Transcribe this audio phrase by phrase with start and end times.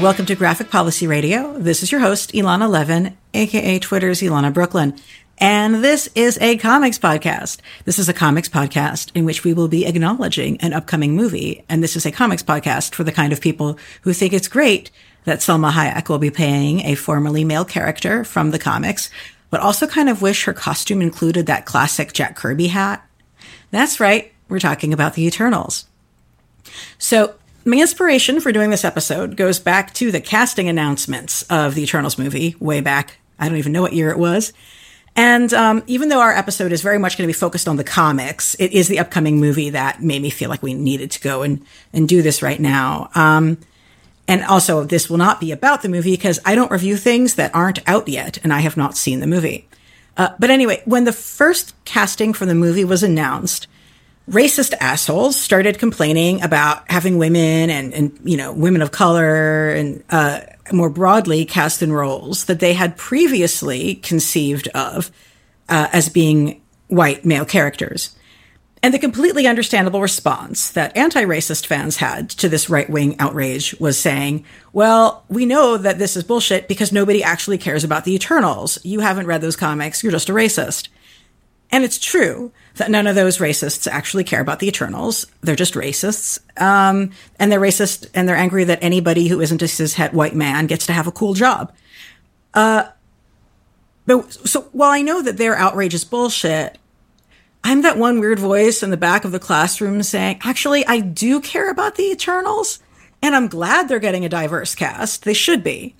[0.00, 1.58] welcome to Graphic Policy Radio.
[1.58, 4.98] This is your host, Elana Levin, aka Twitter's Elana Brooklyn.
[5.36, 7.58] And this is a comics podcast.
[7.84, 11.66] This is a comics podcast in which we will be acknowledging an upcoming movie.
[11.68, 14.90] And this is a comics podcast for the kind of people who think it's great
[15.24, 19.10] that Salma Hayek will be playing a formerly male character from the comics,
[19.50, 23.06] but also kind of wish her costume included that classic Jack Kirby hat.
[23.70, 24.32] That's right.
[24.48, 25.84] We're talking about the Eternals.
[26.98, 27.34] So
[27.70, 32.18] my inspiration for doing this episode goes back to the casting announcements of the Eternals
[32.18, 33.18] movie way back.
[33.38, 34.52] I don't even know what year it was.
[35.14, 37.84] And um, even though our episode is very much going to be focused on the
[37.84, 41.42] comics, it is the upcoming movie that made me feel like we needed to go
[41.42, 43.08] and, and do this right now.
[43.14, 43.58] Um,
[44.26, 47.54] and also, this will not be about the movie because I don't review things that
[47.54, 49.68] aren't out yet, and I have not seen the movie.
[50.16, 53.66] Uh, but anyway, when the first casting for the movie was announced,
[54.28, 60.04] racist assholes started complaining about having women and, and you know, women of color and
[60.10, 60.40] uh,
[60.72, 65.10] more broadly cast in roles that they had previously conceived of
[65.68, 68.16] uh, as being white male characters.
[68.82, 73.78] And the completely understandable response that anti racist fans had to this right wing outrage
[73.78, 78.14] was saying, well, we know that this is bullshit because nobody actually cares about the
[78.14, 78.78] Eternals.
[78.82, 80.02] You haven't read those comics.
[80.02, 80.88] You're just a racist.
[81.72, 85.26] And it's true that none of those racists actually care about the Eternals.
[85.40, 86.38] They're just racists.
[86.60, 90.66] Um, and they're racist and they're angry that anybody who isn't a cishet white man
[90.66, 91.72] gets to have a cool job.
[92.54, 92.88] Uh,
[94.06, 96.78] but so while I know that their outrage is bullshit,
[97.62, 101.40] I'm that one weird voice in the back of the classroom saying, actually, I do
[101.40, 102.80] care about the Eternals.
[103.22, 105.24] And I'm glad they're getting a diverse cast.
[105.24, 105.94] They should be.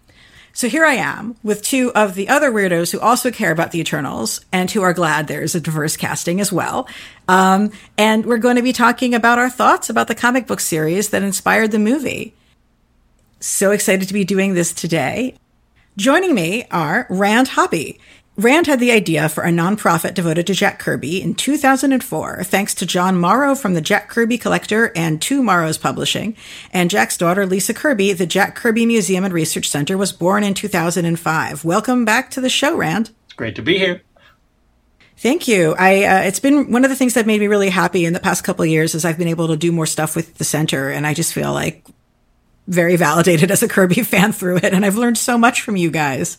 [0.52, 3.80] So here I am with two of the other weirdos who also care about the
[3.80, 6.88] Eternals and who are glad there's a diverse casting as well.
[7.28, 11.10] Um, and we're going to be talking about our thoughts about the comic book series
[11.10, 12.34] that inspired the movie.
[13.38, 15.34] So excited to be doing this today.
[15.96, 17.98] Joining me are Rand Hoppe.
[18.40, 22.86] Rand had the idea for a nonprofit devoted to Jack Kirby in 2004, thanks to
[22.86, 26.34] John Morrow from the Jack Kirby Collector and TwoMorrows Publishing.
[26.72, 30.54] And Jack's daughter, Lisa Kirby, the Jack Kirby Museum and Research Center, was born in
[30.54, 31.66] 2005.
[31.66, 33.10] Welcome back to the show, Rand.
[33.26, 34.00] It's great to be here.
[35.18, 35.74] Thank you.
[35.78, 38.20] I uh, it's been one of the things that made me really happy in the
[38.20, 40.88] past couple of years is I've been able to do more stuff with the center,
[40.88, 41.84] and I just feel like
[42.66, 45.90] very validated as a Kirby fan through it, and I've learned so much from you
[45.90, 46.38] guys.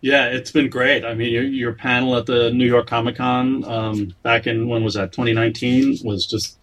[0.00, 1.04] Yeah, it's been great.
[1.04, 4.84] I mean, your, your panel at the New York Comic Con um, back in when
[4.84, 6.58] was that 2019 was just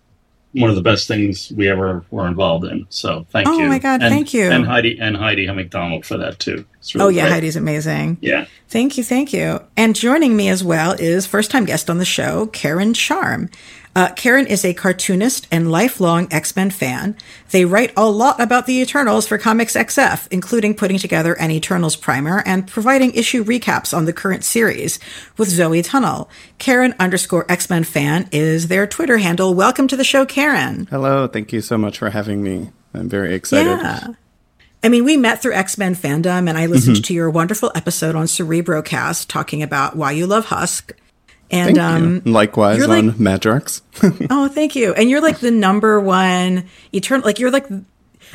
[0.56, 2.86] one of the best things we ever were involved in.
[2.90, 3.66] So thank oh you.
[3.66, 4.50] Oh my god, and, thank you.
[4.50, 6.66] And Heidi and Heidi MacDonald for that too.
[6.94, 7.34] Really oh yeah, great.
[7.34, 8.18] Heidi's amazing.
[8.22, 8.46] Yeah.
[8.70, 9.62] Thank you, thank you.
[9.76, 13.50] And joining me as well is first time guest on the show, Karen Charm.
[13.96, 17.16] Uh, Karen is a cartoonist and lifelong X Men fan.
[17.52, 21.96] They write a lot about the Eternals for Comics XF, including putting together an Eternals
[21.96, 25.00] primer and providing issue recaps on the current series
[25.38, 26.28] with Zoe Tunnell.
[26.58, 29.54] Karen underscore X Men fan is their Twitter handle.
[29.54, 30.88] Welcome to the show, Karen.
[30.90, 31.28] Hello.
[31.28, 32.72] Thank you so much for having me.
[32.94, 33.80] I'm very excited.
[33.80, 34.08] Yeah.
[34.84, 37.04] I mean, we met through X Men fandom, and I listened mm-hmm.
[37.04, 40.92] to your wonderful episode on Cerebrocast talking about why you love Husk.
[41.52, 43.82] And um, likewise on like, Madrox.
[44.32, 44.94] oh, thank you.
[44.94, 47.26] And you're like the number one eternal.
[47.26, 47.68] Like you're like,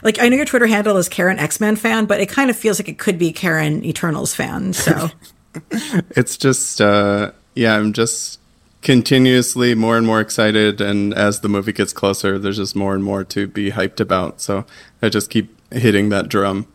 [0.02, 2.56] like I know your Twitter handle is Karen X Men fan, but it kind of
[2.56, 4.72] feels like it could be Karen Eternals fan.
[4.72, 5.10] So
[6.10, 8.40] it's just, uh, yeah, I'm just
[8.82, 13.04] continuously more and more excited, and as the movie gets closer, there's just more and
[13.04, 14.40] more to be hyped about.
[14.40, 14.64] So
[15.02, 16.66] I just keep hitting that drum,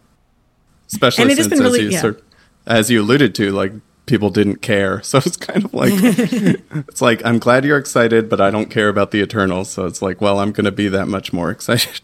[0.91, 2.13] especially since really, as you yeah.
[2.67, 3.73] as you alluded to, like
[4.05, 5.01] people didn't care.
[5.15, 8.89] So it's kind of like it's like I'm glad you're excited, but I don't care
[8.89, 9.69] about the Eternals.
[9.69, 12.01] So it's like, well, I'm going to be that much more excited.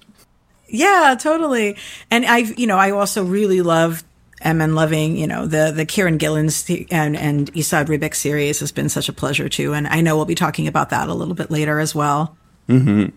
[0.68, 1.78] Yeah, totally.
[2.10, 4.04] And I, you know, I also really love
[4.40, 8.90] and loving, you know, the the Kieron Gillen's and and Esad Ribic series has been
[8.90, 9.74] such a pleasure too.
[9.74, 12.38] And I know we'll be talking about that a little bit later as well.
[12.70, 13.16] Mm-hmm.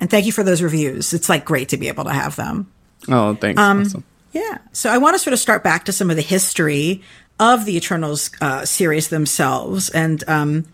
[0.00, 1.12] And thank you for those reviews.
[1.12, 2.70] It's like great to be able to have them.
[3.08, 3.60] Oh, thanks.
[3.60, 4.04] Um, awesome.
[4.32, 4.58] Yeah.
[4.72, 7.02] So I want to sort of start back to some of the history
[7.38, 10.64] of the Eternals uh, series themselves, and um,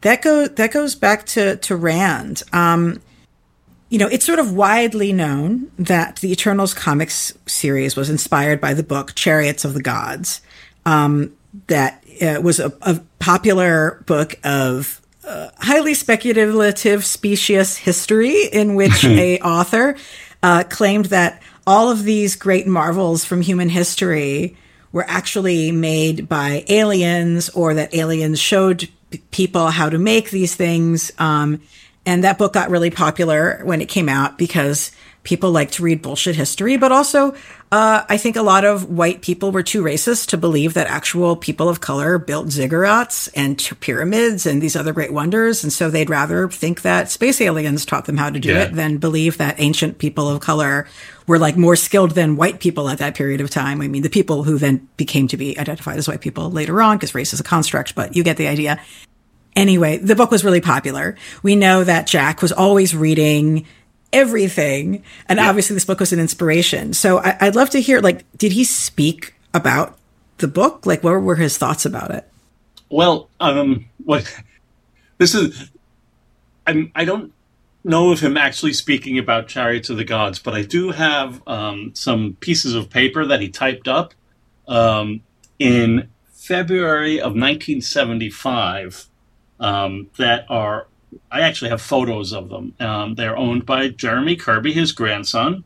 [0.00, 2.42] that go that goes back to to Rand.
[2.52, 3.00] Um,
[3.88, 8.72] you know, it's sort of widely known that the Eternals comics series was inspired by
[8.72, 10.40] the book Chariots of the Gods.
[10.86, 11.36] Um,
[11.66, 19.04] that uh, was a, a, popular book of uh, highly speculative, specious history in which
[19.04, 19.96] a author
[20.42, 24.56] uh, claimed that all of these great marvels from human history
[24.92, 30.54] were actually made by aliens or that aliens showed p- people how to make these
[30.54, 31.12] things.
[31.18, 31.60] Um,
[32.06, 34.90] And that book got really popular when it came out because
[35.22, 37.34] people like to read bullshit history, but also,
[37.70, 41.36] uh, I think a lot of white people were too racist to believe that actual
[41.36, 45.62] people of color built ziggurats and pyramids and these other great wonders.
[45.62, 48.62] And so they'd rather think that space aliens taught them how to do Yeah.
[48.62, 50.86] it than believe that ancient people of color
[51.26, 53.82] were like more skilled than white people at that period of time.
[53.82, 56.96] I mean, the people who then became to be identified as white people later on,
[56.96, 58.80] because race is a construct, but you get the idea.
[59.54, 61.16] Anyway, the book was really popular.
[61.42, 63.66] We know that Jack was always reading
[64.12, 65.02] everything.
[65.28, 66.92] And obviously this book was an inspiration.
[66.92, 69.98] So I, I'd love to hear, like, did he speak about
[70.38, 70.86] the book?
[70.86, 72.28] Like, what were his thoughts about it?
[72.88, 74.32] Well, um, what
[75.18, 75.70] this is,
[76.66, 77.32] I'm, I don't
[77.84, 81.92] know of him actually speaking about Chariots of the Gods, but I do have um,
[81.94, 84.14] some pieces of paper that he typed up
[84.68, 85.22] um,
[85.58, 89.06] in February of 1975
[89.58, 90.86] um, that are.
[91.30, 92.74] I actually have photos of them.
[92.80, 95.64] Um, they're owned by Jeremy Kirby, his grandson,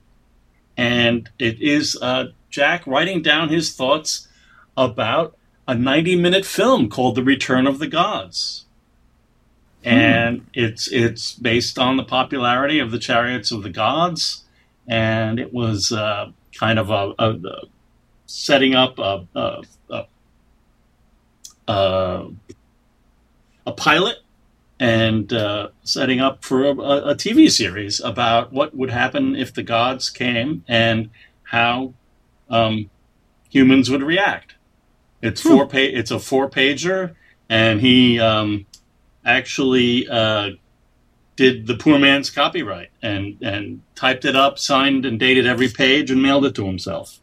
[0.76, 4.28] and it is uh, Jack writing down his thoughts
[4.76, 5.36] about
[5.66, 8.64] a 90 minute film called The Return of the Gods.
[9.82, 14.44] And it's it's based on the popularity of the Chariots of the Gods,
[14.88, 17.60] and it was uh, kind of a, a, a
[18.24, 20.06] setting up a a, a,
[21.68, 22.28] a,
[23.66, 24.23] a pilot
[24.80, 29.62] and uh, setting up for a, a TV series about what would happen if the
[29.62, 31.10] gods came and
[31.44, 31.94] how
[32.50, 32.90] um,
[33.50, 34.54] humans would react.
[35.22, 37.14] It's four pa- It's a four pager,
[37.48, 38.66] and he um,
[39.24, 40.50] actually uh,
[41.36, 46.10] did the poor man's copyright and and typed it up, signed and dated every page,
[46.10, 47.20] and mailed it to himself.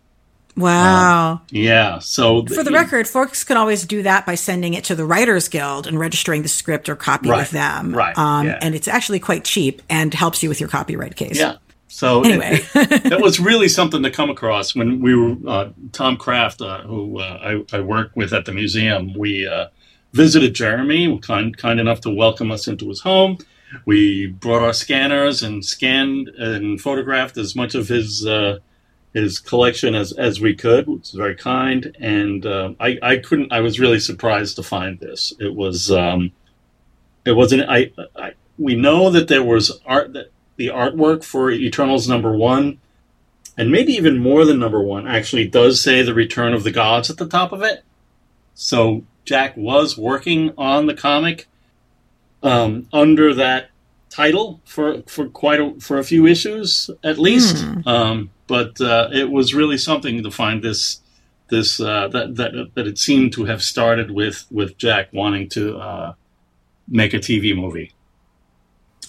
[0.58, 1.42] Wow.
[1.50, 2.00] Yeah.
[2.00, 5.48] So For the record, folks can always do that by sending it to the Writers
[5.48, 7.40] Guild and registering the script or copy Right.
[7.40, 7.94] with them.
[7.94, 8.18] Right.
[8.18, 8.60] Um, Yeah.
[8.62, 11.40] And it's actually quite cheap and helps you with your copyright case.
[11.40, 11.56] Yeah.
[11.88, 12.62] So Anyway.
[12.76, 16.82] it- that was really something to come across when we were uh, Tom Kraft, uh,
[16.82, 19.14] who uh, I, I work with at the museum.
[19.18, 19.68] We uh,
[20.14, 23.38] visited Jeremy, kind kind enough to welcome us into his home.
[23.86, 28.60] We brought our scanners and scanned and photographed as much of his uh,
[29.14, 31.96] his collection as, as we could, which is very kind.
[32.00, 33.52] And uh, I I couldn't.
[33.52, 35.34] I was really surprised to find this.
[35.40, 36.32] It was um,
[37.26, 37.70] it wasn't.
[37.70, 42.80] I, I we know that there was art that the artwork for Eternals number one,
[43.58, 47.10] and maybe even more than number one, actually does say the return of the gods
[47.10, 47.84] at the top of it.
[48.54, 51.48] So Jack was working on the comic
[52.44, 53.70] um, under that
[54.10, 57.66] title for for quite a, for a few issues at least.
[57.86, 61.00] Um, but uh, it was really something to find this
[61.48, 65.78] this uh, that that that it seemed to have started with with Jack wanting to
[65.78, 66.14] uh,
[66.86, 67.94] make a TV movie.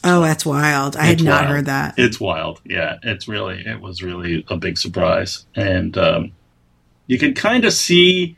[0.05, 0.97] Oh, that's wild.
[0.97, 1.57] I had It's not wild.
[1.57, 1.95] heard that.
[1.99, 2.61] It's wild.
[2.65, 6.33] Yeah, it's really it was really a big surprise, and um,
[7.09, 8.37] you can kind of see.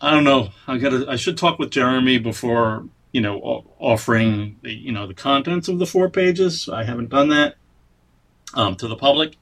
[0.00, 0.48] I don't know.
[0.66, 1.10] I got.
[1.10, 5.78] I should talk with Jeremy before you know offering the you know the contents of
[5.78, 6.70] the four pages.
[6.70, 7.56] I haven't done that
[8.54, 9.36] um, to the public,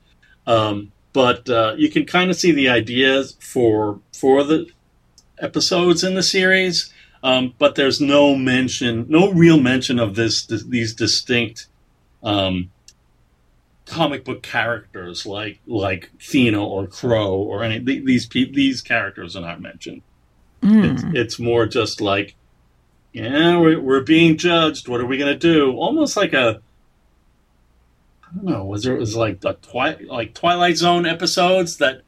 [0.46, 4.66] um, but uh, you can kind of see the ideas for for the
[5.38, 6.92] episodes in the series.
[7.24, 11.68] Um, but there's no mention, no real mention of this, th- these distinct
[12.24, 12.72] um,
[13.86, 19.36] comic book characters like like Thena or Kro or any th- these pe- these characters
[19.36, 20.02] are not mentioned.
[20.84, 22.34] It's, it's more just like,
[23.12, 24.88] yeah, we're, we're being judged.
[24.88, 25.72] What are we gonna do?
[25.76, 26.60] Almost like a
[28.32, 28.64] I don't know.
[28.64, 32.02] Was there was like the twi- like Twilight Zone episodes that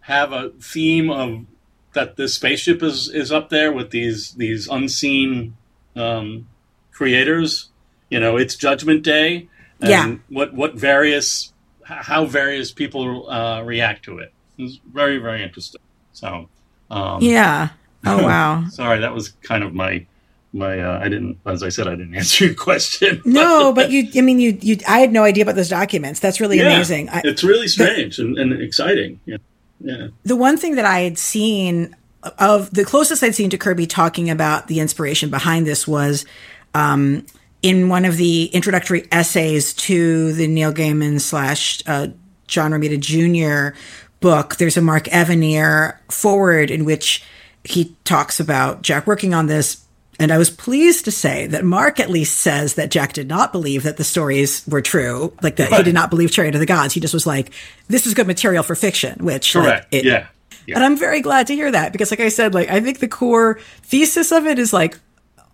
[0.00, 1.46] have a theme of
[1.92, 5.56] that this spaceship is is up there with these these unseen
[5.96, 6.48] um,
[6.92, 7.70] creators.
[8.08, 9.48] You know, it's Judgment Day,
[9.80, 10.14] and Yeah.
[10.28, 11.52] what what various
[11.84, 14.32] how various people uh, react to it.
[14.58, 15.80] It's very very interesting.
[16.12, 16.48] So,
[16.90, 17.68] um, Yeah.
[18.04, 18.64] Oh, wow.
[18.70, 20.06] sorry, that was kind of my
[20.52, 20.80] my.
[20.80, 23.22] Uh, I didn't, as I said, I didn't answer your question.
[23.26, 26.20] No, but you, I mean, you, you, I had no idea about those documents.
[26.20, 27.08] That's really Yeah, amazing.
[27.08, 29.20] I, it's really strange and, and exciting.
[29.24, 29.38] Yeah.
[29.80, 30.08] yeah.
[30.24, 31.94] the one thing that I had seen
[32.38, 36.26] of the closest I'd seen to Kirby talking about the inspiration behind this was
[36.74, 37.24] um,
[37.62, 42.08] in one of the introductory essays to the Neil Gaiman slash uh,
[42.46, 43.76] John Romita Jr.
[44.20, 44.56] book.
[44.56, 47.22] There's a Mark Evanier foreword in which
[47.64, 49.84] he talks about Jack working on this.
[50.20, 53.52] And I was pleased to say that Mark at least says that Jack did not
[53.52, 56.66] believe that the stories were true, like that he did not believe Chariot of the
[56.66, 56.92] Gods.
[56.92, 57.50] He just was like,
[57.88, 59.86] "This is good material for fiction," which like, Correct.
[59.90, 60.26] it- yeah.
[60.66, 60.74] Yeah.
[60.76, 63.08] and I'm very glad to hear that because, like I said, like I think the
[63.08, 64.98] core thesis of it is like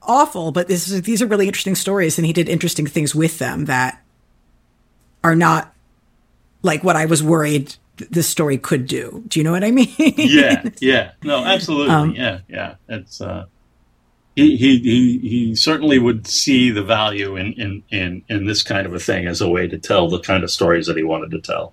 [0.02, 3.38] awful, but this is, these are really interesting stories, and he did interesting things with
[3.38, 4.02] them that
[5.22, 5.72] are not
[6.62, 9.24] like what I was worried this story could do.
[9.28, 9.94] Do you know what I mean?
[9.98, 12.74] yeah, yeah, no, absolutely, um, yeah, yeah.
[12.88, 13.46] It's uh,
[14.36, 18.94] he, he he certainly would see the value in, in in in this kind of
[18.94, 21.40] a thing as a way to tell the kind of stories that he wanted to
[21.40, 21.72] tell.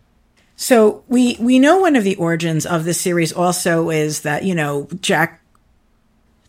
[0.56, 4.56] So we we know one of the origins of this series also is that you
[4.56, 5.42] know Jack.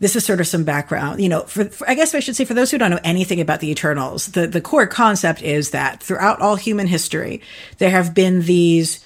[0.00, 1.42] This is sort of some background, you know.
[1.42, 3.70] For, for, I guess I should say, for those who don't know anything about the
[3.70, 7.40] Eternals, the the core concept is that throughout all human history,
[7.78, 9.04] there have been these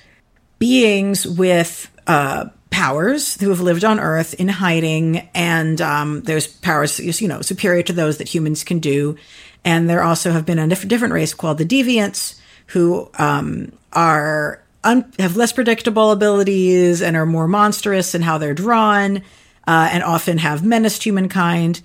[0.59, 7.01] beings with uh, powers who have lived on Earth in hiding, and um, those powers,
[7.21, 9.17] you know, superior to those that humans can do.
[9.65, 15.13] And there also have been a different race called the Deviants, who um, are un-
[15.19, 19.19] have less predictable abilities and are more monstrous in how they're drawn,
[19.67, 21.81] uh, and often have menaced humankind.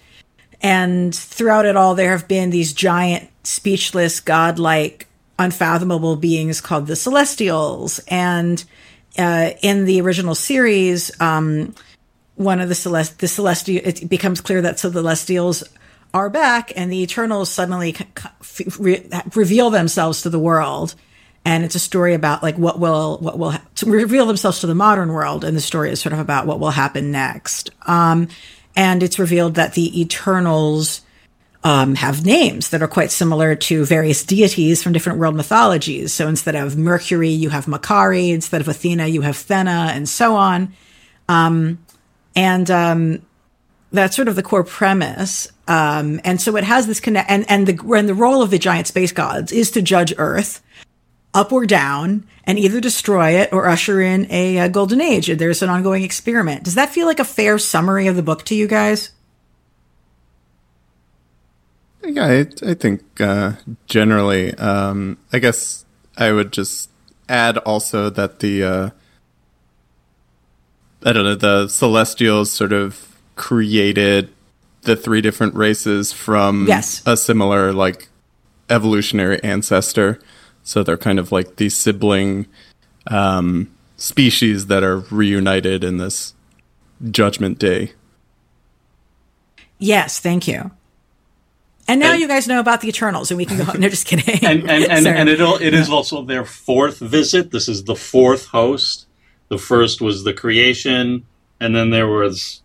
[0.61, 5.07] And throughout it all, there have been these giant, speechless, godlike,
[5.39, 7.99] unfathomable beings called the Celestials.
[8.07, 8.63] And
[9.17, 11.75] uh, in the original series, um,
[12.35, 15.63] one of the celest the celestial it becomes clear that so the celestials
[16.13, 17.95] are back, and the Eternals suddenly
[18.77, 20.95] re- reveal themselves to the world.
[21.45, 24.75] And it's a story about like what will what will ha- reveal themselves to the
[24.75, 25.43] modern world.
[25.43, 27.71] And the story is sort of about what will happen next.
[27.85, 28.29] Um,
[28.75, 31.01] and it's revealed that the eternals
[31.63, 36.27] um, have names that are quite similar to various deities from different world mythologies so
[36.27, 40.73] instead of mercury you have Makkari instead of athena you have thena and so on
[41.29, 41.79] um,
[42.35, 43.21] and um,
[43.91, 47.67] that's sort of the core premise um, and so it has this connect and and
[47.67, 50.61] the and the role of the giant space gods is to judge earth
[51.33, 55.27] up or down and either destroy it or usher in a, a, golden age.
[55.27, 56.63] There's an ongoing experiment.
[56.63, 59.11] Does that feel like a fair summary of the book to you guys?
[62.05, 63.53] Yeah, I, I think uh,
[63.87, 65.85] generally, um, I guess
[66.17, 66.89] I would just
[67.29, 68.89] add also that the uh,
[71.05, 74.29] I don't know the Celestials sort of created
[74.81, 77.01] the three different races from yes.
[77.05, 78.09] a similar like
[78.69, 80.19] evolutionary ancestor.
[80.63, 82.47] So they're kind of like these sibling
[83.07, 86.33] um, species that are reunited in this
[87.11, 87.93] Judgment Day.
[89.77, 90.71] Yes, thank you.
[91.87, 93.73] And now and, you guys know about the Eternals, and we can go.
[93.73, 94.39] No, just kidding.
[94.43, 97.51] And and, and, and it it is also their fourth visit.
[97.51, 99.07] This is the fourth host.
[99.49, 101.25] The first was the creation,
[101.59, 102.61] and then there was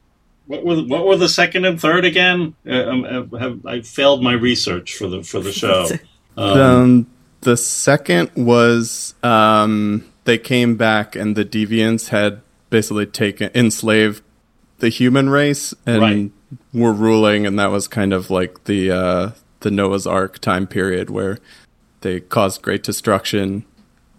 [0.46, 2.54] what were what were the second and third again?
[2.66, 5.88] Uh, um, have, I failed my research for the for the show.
[6.36, 7.06] Um, um,
[7.42, 14.22] the second was um, they came back and the deviants had basically taken enslaved
[14.78, 16.32] the human race and right.
[16.72, 21.10] Were ruling, and that was kind of like the uh, the Noah's Ark time period
[21.10, 21.38] where
[22.00, 23.64] they caused great destruction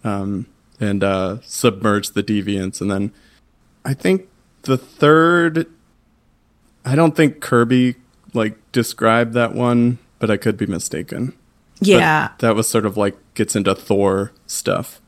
[0.04, 0.46] um,
[0.78, 3.12] and uh, submerged the deviants, and then
[3.84, 4.28] I think
[4.62, 5.66] the third.
[6.84, 7.96] I don't think Kirby
[8.32, 11.34] like described that one, but I could be mistaken.
[11.80, 15.00] Yeah, but that was sort of like gets into Thor stuff.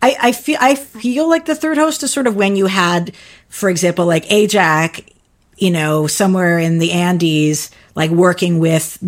[0.00, 3.14] I, I feel I feel like the third host is sort of when you had,
[3.48, 5.08] for example, like Ajak,
[5.56, 8.98] you know, somewhere in the Andes, like working with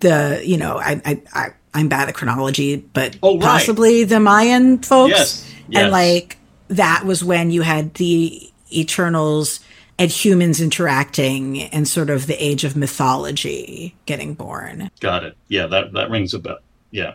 [0.00, 3.42] the, you know, I I, I I'm bad at chronology, but oh, right.
[3.42, 5.52] possibly the Mayan folks, yes.
[5.68, 5.82] Yes.
[5.82, 9.60] and like that was when you had the Eternals
[9.98, 14.90] and humans interacting and sort of the age of mythology getting born.
[15.00, 15.36] Got it.
[15.48, 16.58] Yeah, that that rings a bell.
[16.90, 17.14] Yeah.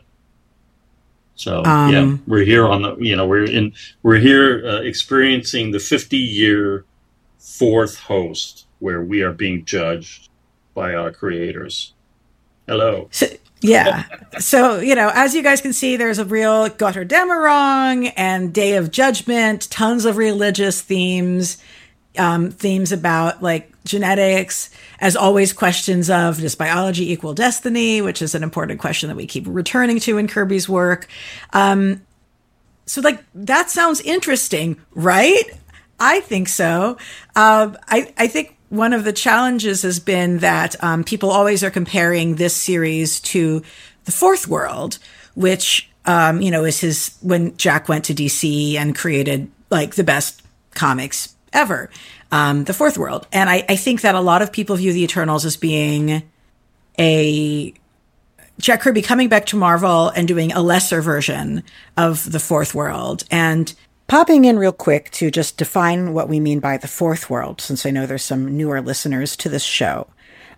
[1.36, 5.72] So um, yeah, we're here on the you know we're in we're here uh, experiencing
[5.72, 6.86] the 50 year
[7.42, 10.30] fourth host where we are being judged
[10.74, 11.94] by our creators.
[12.68, 13.10] Hello.
[13.12, 13.28] So,
[13.62, 14.06] yeah.
[14.40, 18.92] so, you know, as you guys can see, there's a real Götterdämmerung and Day of
[18.92, 21.58] Judgment, tons of religious themes
[22.18, 24.70] um, themes about like genetics,
[25.00, 29.26] as always, questions of does biology equal destiny, which is an important question that we
[29.26, 31.08] keep returning to in Kirby's work.
[31.54, 32.02] Um,
[32.86, 35.44] so, like, that sounds interesting, right?
[36.02, 36.98] I think so.
[37.36, 41.70] Uh, I, I think one of the challenges has been that um, people always are
[41.70, 43.62] comparing this series to
[44.06, 44.98] the Fourth World,
[45.36, 50.04] which um, you know is his when Jack went to DC and created like the
[50.04, 50.42] best
[50.74, 51.92] comics ever,
[52.32, 53.28] um, the fourth world.
[53.32, 56.24] And I, I think that a lot of people view the Eternals as being
[56.98, 57.74] a
[58.58, 61.64] Jack Kirby coming back to Marvel and doing a lesser version
[61.96, 63.24] of the fourth world.
[63.30, 63.72] And
[64.08, 67.86] popping in real quick to just define what we mean by the fourth world, since
[67.86, 70.08] I know there's some newer listeners to this show.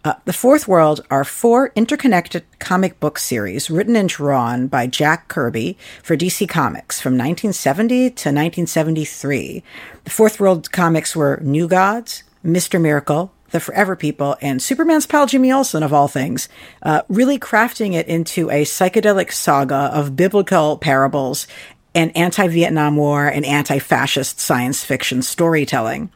[0.05, 5.29] Uh, the Fourth World are four interconnected comic book series written and drawn by Jack
[5.29, 9.63] Kirby for DC Comics from 1970 to 1973.
[10.03, 12.81] The Fourth World comics were New Gods, Mr.
[12.81, 16.49] Miracle, The Forever People, and Superman's pal Jimmy Olsen, of all things,
[16.81, 21.47] uh, really crafting it into a psychedelic saga of biblical parables
[21.95, 26.11] and anti Vietnam War and anti fascist science fiction storytelling.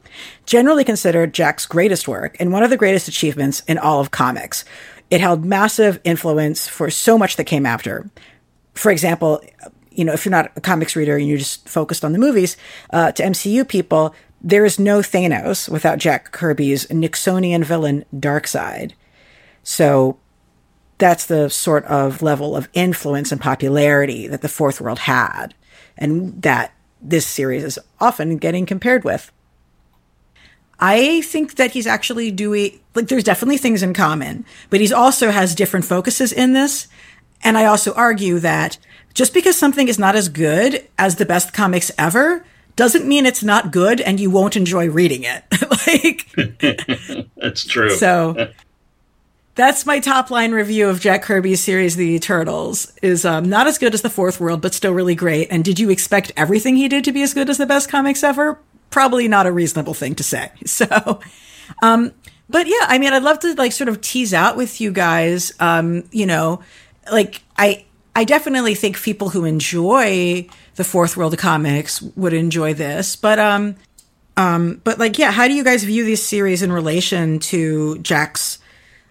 [0.46, 4.66] Generally considered Jack's greatest work and one of the greatest achievements in all of comics.
[5.10, 8.10] It held massive influence for so much that came after.
[8.74, 9.42] For example,
[9.92, 12.58] you know, if you're not a comics reader and you're just focused on the movies,
[12.92, 18.94] uh, to MCU people, there is no Thanos without Jack Kirby's Nixonian villain Darkseid.
[19.64, 20.20] So
[20.98, 25.54] that's the sort of level of influence and popularity that the Fourth World had
[25.98, 29.32] and that this series is often getting compared with.
[30.80, 35.32] I think that he's actually doing, like, there's definitely things in common, but he also
[35.32, 36.88] has different focuses in this.
[37.44, 38.78] And I also argue that
[39.14, 43.44] just because something is not as good as the best comics ever doesn't mean it's
[43.44, 45.44] not good and you won't enjoy reading it.
[45.88, 47.90] like, that's true.
[47.90, 48.52] So
[49.58, 52.94] that's my top line review of Jack Kirby's series, The Eternals.
[53.02, 55.48] Is um, not as good as The Fourth World, but still really great.
[55.52, 58.24] And did you expect everything he did to be as good as the best comics
[58.24, 58.60] ever?
[58.92, 60.52] Probably not a reasonable thing to say.
[60.68, 61.20] So,
[61.82, 62.14] um,
[62.50, 65.52] but yeah, I mean, I'd love to like sort of tease out with you guys.
[65.60, 66.62] Um, you know,
[67.12, 67.86] like I,
[68.16, 73.40] I definitely think people who enjoy the Fourth World of comics would enjoy this, but
[73.40, 73.76] um,
[74.38, 78.60] um, but like, yeah, how do you guys view this series in relation to Jack's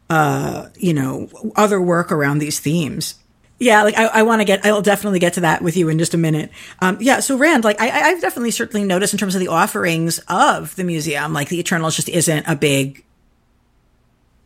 [0.09, 3.17] uh, you know, other work around these themes.
[3.59, 5.99] Yeah, like I, I want to get, I'll definitely get to that with you in
[5.99, 6.51] just a minute.
[6.81, 10.19] Um, yeah, so Rand, like I, I've definitely certainly noticed in terms of the offerings
[10.29, 13.03] of the museum, like the Eternals just isn't a big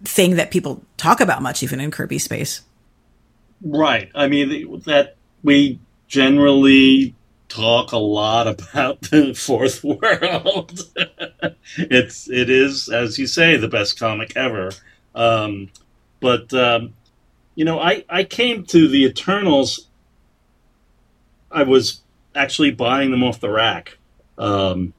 [0.04, 2.62] thing that people talk about much, even in Kirby space.
[3.62, 4.10] Right.
[4.14, 7.14] I mean, that we generally
[7.48, 10.80] talk a lot about the fourth world.
[11.76, 14.70] it's, it is, as you say, the best comic ever.
[15.14, 15.70] Um,
[16.20, 16.94] but um,
[17.54, 19.88] you know, I I came to the Eternals.
[21.50, 22.02] I was
[22.34, 23.98] actually buying them off the rack.
[24.38, 24.94] Um,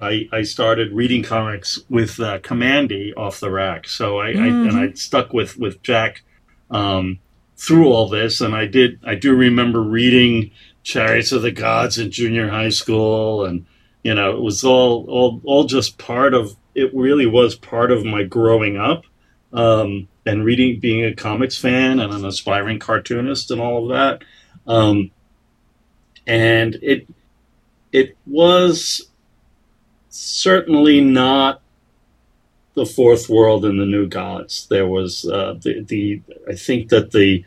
[0.00, 4.42] I I started reading comics with uh, Kamandi off the rack, so I, mm-hmm.
[4.42, 6.22] I and I stuck with with Jack
[6.70, 7.18] um,
[7.56, 10.50] through all this, and I did I do remember reading
[10.82, 13.66] Chariots of the Gods in junior high school, and
[14.02, 16.94] you know it was all all all just part of it.
[16.94, 19.04] Really was part of my growing up
[19.52, 24.26] um, and reading, being a comics fan and an aspiring cartoonist and all of that.
[24.66, 25.10] Um,
[26.26, 27.08] and it
[27.92, 29.10] it was
[30.08, 31.60] certainly not
[32.74, 34.66] the fourth world and the new gods.
[34.68, 37.44] There was uh, the the I think that the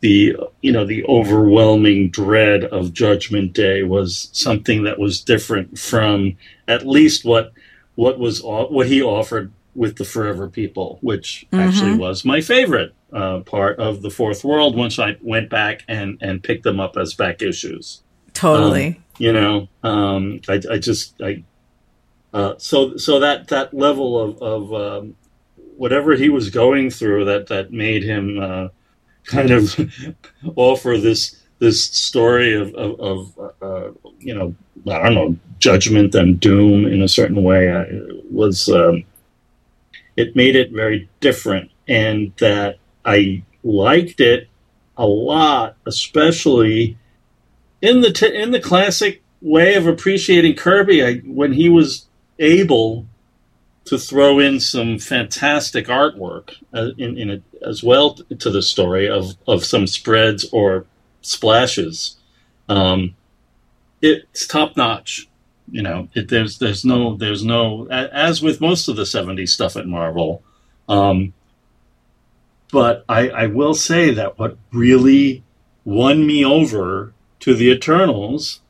[0.00, 6.36] the you know the overwhelming dread of Judgment Day was something that was different from
[6.68, 7.52] at least what
[7.94, 11.68] what was what he offered with the Forever People, which mm-hmm.
[11.68, 14.76] actually was my favorite uh, part of the Fourth World.
[14.76, 18.02] Once I went back and and picked them up as back issues.
[18.32, 18.86] Totally.
[18.86, 21.42] Um, you know, um, I, I, just I
[22.34, 25.16] uh, so so that that level of of um,
[25.76, 28.68] whatever he was going through that that made him uh,
[29.24, 29.78] kind of
[30.56, 34.54] offer this this story of of, of uh, you know
[34.86, 37.84] I don't know judgment and doom in a certain way uh,
[38.30, 39.04] was um,
[40.16, 44.48] it made it very different, and that I liked it
[44.96, 46.98] a lot, especially
[47.82, 51.04] in the t- in the classic way of appreciating Kirby.
[51.04, 52.06] I, when he was
[52.38, 53.06] able
[53.86, 59.36] to throw in some fantastic artwork uh, in, in as well to the story of,
[59.46, 60.84] of some spreads or
[61.22, 62.16] splashes.
[62.68, 63.14] Um,
[64.02, 65.28] it's top notch
[65.70, 69.76] you know, it, there's there's no there's no as with most of the '70s stuff
[69.76, 70.42] at Marvel.
[70.88, 71.32] Um,
[72.72, 75.44] but I, I will say that what really
[75.84, 78.60] won me over to the Eternals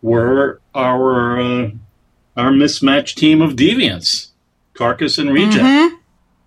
[0.00, 1.70] were our uh,
[2.36, 4.28] our mismatched team of deviants,
[4.74, 5.64] Carcass and Reject.
[5.64, 5.96] Mm-hmm.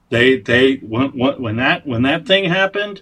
[0.10, 3.02] They they when, when that when that thing happened,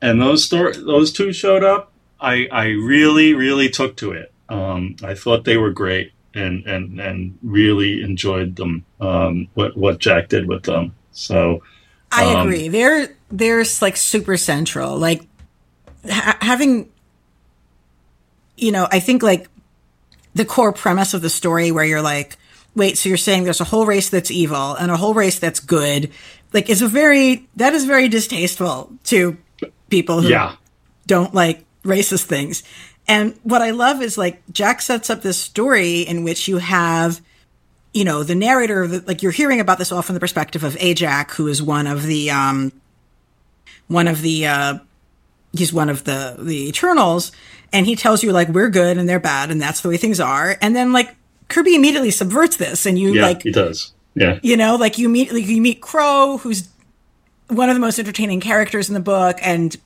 [0.00, 4.32] and those those two showed up, I I really really took to it.
[4.48, 9.98] Um, I thought they were great and, and, and really enjoyed them, um, what, what
[9.98, 10.94] Jack did with them.
[11.12, 11.62] So
[12.12, 12.68] I um, agree.
[12.68, 14.98] They're, they're like super central.
[14.98, 15.22] Like
[16.08, 16.88] ha- having,
[18.56, 19.48] you know, I think like
[20.34, 22.36] the core premise of the story where you're like,
[22.74, 25.60] wait, so you're saying there's a whole race that's evil and a whole race that's
[25.60, 26.10] good?
[26.52, 29.36] Like, is a very that is very distasteful to
[29.88, 30.56] people who Yeah.
[31.06, 32.62] don't like racist things.
[33.08, 37.20] And what I love is like Jack sets up this story in which you have,
[37.94, 40.74] you know, the narrator, the, like you're hearing about this all from the perspective of
[40.74, 42.72] Ajak, who is one of the, um,
[43.86, 44.78] one of the, uh,
[45.52, 47.32] he's one of the, the Eternals.
[47.72, 50.20] And he tells you like, we're good and they're bad and that's the way things
[50.20, 50.56] are.
[50.60, 51.14] And then like
[51.48, 53.92] Kirby immediately subverts this and you Yeah, like, he does.
[54.14, 54.38] Yeah.
[54.42, 56.70] you know, like you meet like you meet Kro, who's
[57.48, 59.76] one of the most entertaining characters in the book, and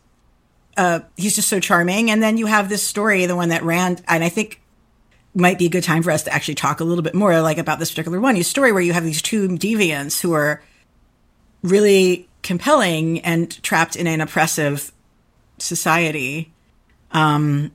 [0.80, 2.10] uh, he's just so charming.
[2.10, 4.60] And then you have this story, the one that ran, and I think
[5.34, 7.58] might be a good time for us to actually talk a little bit more, like
[7.58, 8.34] about this particular one.
[8.36, 10.62] You story where you have these two deviants who are
[11.62, 14.90] really compelling and trapped in an oppressive
[15.58, 16.50] society.
[17.12, 17.72] Um,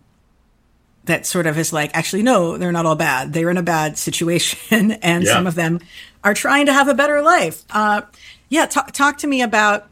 [1.05, 3.31] that sort of is like, actually, no, they're not all bad.
[3.31, 5.33] They're in a bad situation, and Yeah.
[5.33, 5.79] some of them
[6.23, 7.63] are trying to have a better life.
[7.69, 8.01] Uh,
[8.49, 9.87] yeah, talk, talk to me about.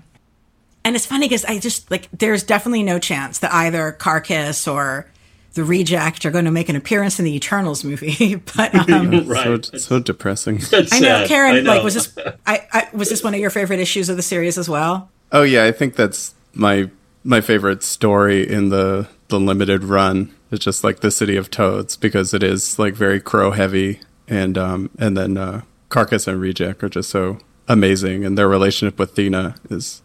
[0.86, 5.08] And it's funny because I just like, there's definitely no chance that either Carcass or
[5.54, 8.36] the Reject are going to make an appearance in the Eternals movie.
[8.58, 9.66] but um, right.
[9.66, 10.58] So, so depressing.
[10.58, 11.28] That's I know, sad.
[11.28, 11.56] Karen.
[11.56, 11.74] I know.
[11.74, 12.18] Like, was this?
[12.46, 15.10] I, I was this one of your favorite issues of the series as well?
[15.32, 16.90] Oh yeah, I think that's my
[17.24, 20.34] my favorite story in the the limited run.
[20.52, 24.58] It's just like the city of toads because it is like very Kro heavy, and
[24.58, 29.16] um and then uh, Carcass and Reject are just so amazing, and their relationship with
[29.16, 30.03] Thena is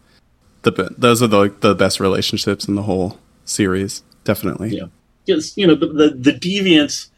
[0.76, 4.76] the those are the the best relationships in the whole series, definitely.
[4.76, 4.86] Yeah.
[5.26, 7.08] Because, you know, the, the, the deviants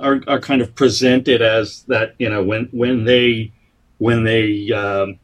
[0.00, 3.52] are, are kind of presented as that, you know, when, when they,
[3.98, 5.20] when they, um,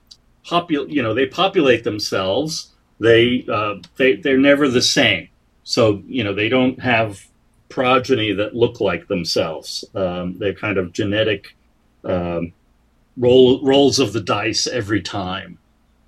[0.47, 5.29] popul- you know, they populate themselves, they, uh, they, they're never the same.
[5.65, 7.27] So, you know, they don't have
[7.69, 9.85] progeny that look like themselves.
[9.95, 11.57] Um, they're kind of genetic,
[12.05, 12.53] um,
[13.17, 15.59] roll, rolls of the dice every time,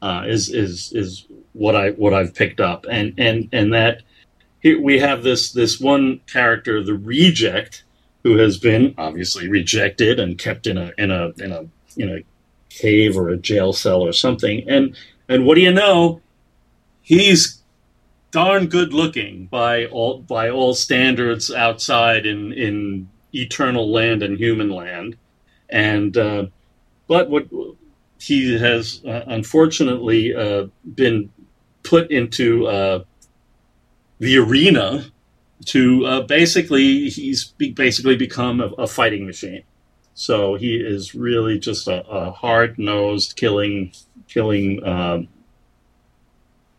[0.02, 2.87] uh, is, is, is what I, what I've picked up.
[2.90, 4.02] And, and, and that,
[4.61, 7.84] here we have this this one character, the reject,
[8.24, 12.22] who has been obviously rejected and kept in a in a in a in a
[12.68, 14.68] cave or a jail cell or something.
[14.68, 14.96] And
[15.28, 16.20] and what do you know?
[17.02, 17.62] He's
[18.30, 24.70] darn good looking by all by all standards outside in in eternal land and human
[24.70, 25.16] land.
[25.70, 26.46] And uh,
[27.06, 27.46] but what
[28.20, 31.30] he has uh, unfortunately uh, been
[31.88, 33.05] put into uh,
[34.18, 35.07] the arena
[35.66, 39.62] to uh, basically he's basically become a, a fighting machine.
[40.14, 43.92] So he is really just a, a hard nosed killing
[44.29, 45.29] killing um,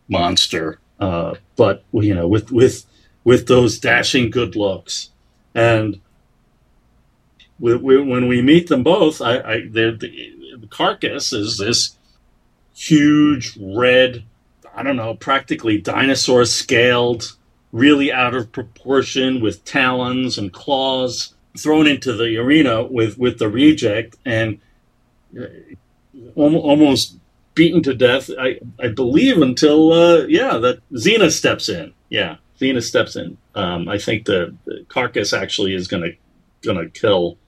[0.08, 0.78] monster.
[0.98, 2.84] Uh, but you know, with with
[3.24, 5.10] with those dashing good looks,
[5.54, 6.00] and
[7.58, 9.96] when we meet them both, I, I the,
[10.58, 11.96] the carcass is this
[12.74, 14.24] huge red,
[14.74, 17.36] I don't know, practically dinosaur scaled,
[17.72, 23.48] really out of proportion with talons and claws thrown into the arena with, with the
[23.48, 24.60] reject and
[25.38, 25.46] uh,
[26.36, 27.16] almost
[27.54, 31.92] beaten to death, I, I believe, until, uh, yeah, that Thena steps in.
[32.08, 33.36] Yeah, Thena steps in.
[33.54, 36.16] Um, I think the, the carcass actually is going to
[36.62, 37.38] gonna kill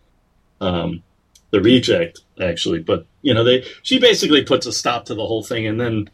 [0.61, 1.03] um,
[1.51, 2.81] the reject, actually.
[2.81, 6.11] But, you know, they she basically puts a stop to the whole thing and then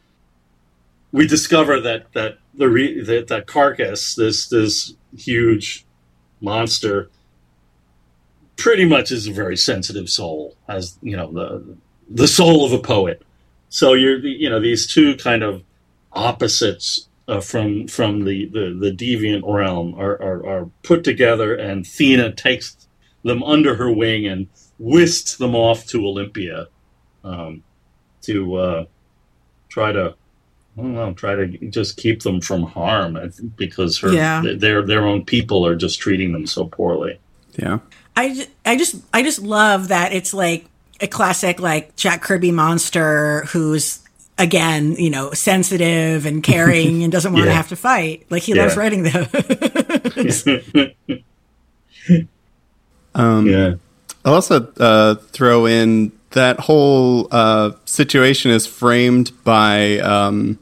[1.13, 5.87] we discover that that the re, that, that carcass, this this huge
[6.41, 7.11] monster,
[8.57, 11.77] pretty much is a very sensitive soul, as you know the
[12.09, 13.23] the soul of a poet.
[13.69, 15.63] So you're you know these two kind of
[16.13, 21.85] opposites uh, from from the, the, the deviant realm are, are are put together, and
[21.85, 22.89] Thena takes
[23.23, 26.69] them under her wing and whisks them off to Olympia
[27.25, 27.63] um,
[28.23, 28.85] to uh,
[29.69, 30.15] try to
[30.79, 34.43] I don't know, try to just keep them from harm I think, because her Yeah.
[34.57, 37.19] their their own people are just treating them so poorly.
[37.57, 37.79] Yeah.
[38.17, 40.67] I, I just I just love that it's like
[41.01, 44.01] a classic like Jack Kirby monster who's
[44.39, 48.55] again you know sensitive and caring and doesn't want to have to fight like he
[48.55, 48.63] Yeah.
[48.63, 50.45] loves writing those.
[53.15, 53.75] Um, yeah,
[54.25, 60.59] I'll also uh, throw in that whole uh, situation is framed by, um,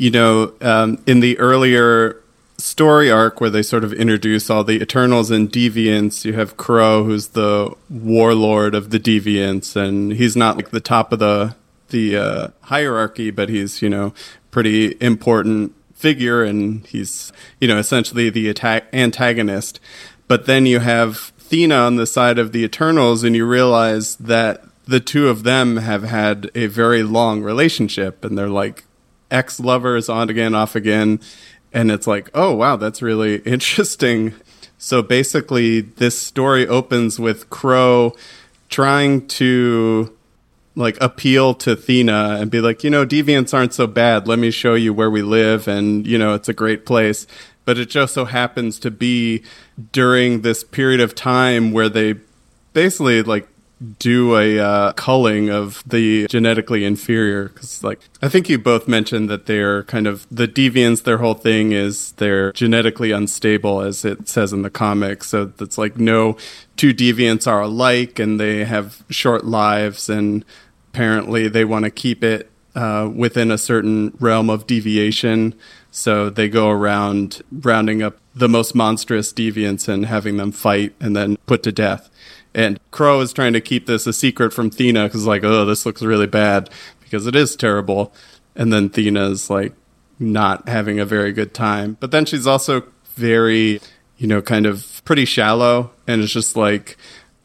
[0.00, 2.16] you know, um, in the earlier
[2.56, 6.24] story arc where they sort of introduce all the Eternals and Deviants.
[6.24, 11.12] You have Kro, who's the warlord of the Deviants, and he's not like the top
[11.12, 11.54] of the
[11.90, 14.14] the uh, hierarchy, but he's you know
[14.50, 19.80] pretty important figure, and he's you know essentially the attack antagonist.
[20.28, 24.64] But then you have Thena on the side of the Eternals, and you realize that
[24.86, 28.84] the two of them have had a very long relationship, and they're like
[29.30, 31.20] ex lovers on again, off again.
[31.72, 34.34] And it's like, oh, wow, that's really interesting.
[34.78, 38.14] So basically, this story opens with Kro
[38.68, 40.16] trying to
[40.76, 44.26] like appeal to Thena and be like, you know, deviants aren't so bad.
[44.26, 47.26] Let me show you where we live and, you know, it's a great place.
[47.64, 49.42] But it just so happens to be
[49.92, 52.14] during this period of time where they
[52.72, 53.48] basically like
[53.98, 59.30] do a uh, culling of the genetically inferior because like i think you both mentioned
[59.30, 64.28] that they're kind of the deviants their whole thing is they're genetically unstable as it
[64.28, 66.36] says in the comics so that's like no
[66.76, 70.44] two deviants are alike and they have short lives and
[70.92, 75.54] apparently they want to keep it uh, within a certain realm of deviation.
[75.90, 81.16] So they go around rounding up the most monstrous deviants and having them fight and
[81.16, 82.08] then put to death
[82.54, 85.86] and Kro is trying to keep this a secret from Thena because, like, oh, this
[85.86, 88.12] looks really bad because it is terrible.
[88.56, 89.74] And then Thena's like
[90.18, 91.96] not having a very good time.
[92.00, 92.84] But then she's also
[93.14, 93.80] very,
[94.18, 95.92] you know, kind of pretty shallow.
[96.06, 96.96] And it's just like,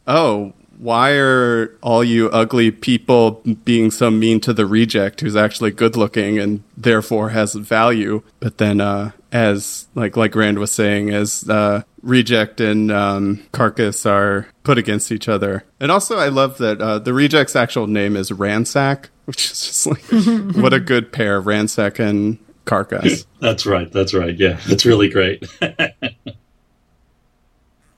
[0.08, 5.72] oh, why are all you ugly people being so mean to the reject who's actually
[5.72, 8.22] good looking and therefore has value?
[8.40, 14.06] But then, uh, as like like Rand was saying, as uh, reject and um, carcass
[14.06, 18.16] are put against each other, and also I love that uh, the reject's actual name
[18.16, 20.04] is Ransack, which is just like
[20.56, 23.26] what a good pair, Ransack and Carcass.
[23.40, 23.92] That's right.
[23.92, 24.36] That's right.
[24.36, 25.46] Yeah, that's really great.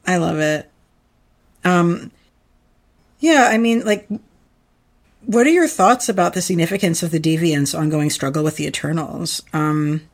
[0.06, 0.70] I love it.
[1.64, 2.12] Um,
[3.20, 4.08] yeah, I mean, like,
[5.26, 9.42] what are your thoughts about the significance of the Deviants' ongoing struggle with the Eternals?
[9.54, 10.08] Um,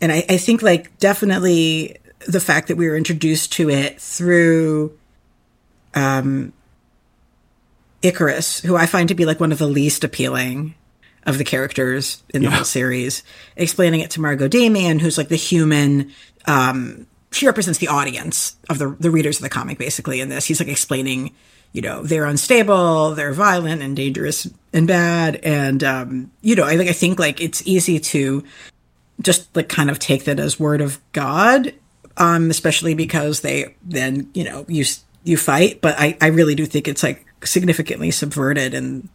[0.00, 1.96] and I, I think, like, definitely
[2.26, 4.96] the fact that we were introduced to it through
[5.94, 6.52] um,
[8.02, 10.74] Ikaris, who I find to be like one of the least appealing
[11.24, 12.56] of the characters in the yeah.
[12.56, 13.22] whole series,
[13.56, 16.12] explaining it to Margo Damian, who's like the human
[16.46, 20.46] um, she represents the audience of the the readers of the comic basically in this.
[20.46, 21.34] He's like explaining,
[21.72, 26.76] you know, they're unstable, they're violent and dangerous and bad, and um, you know, I
[26.76, 28.44] think I think like it's easy to
[29.20, 31.74] just like kind of take that as word of God,
[32.16, 34.84] um, especially because they then you know you
[35.24, 39.08] you fight, but I I really do think it's like significantly subverted in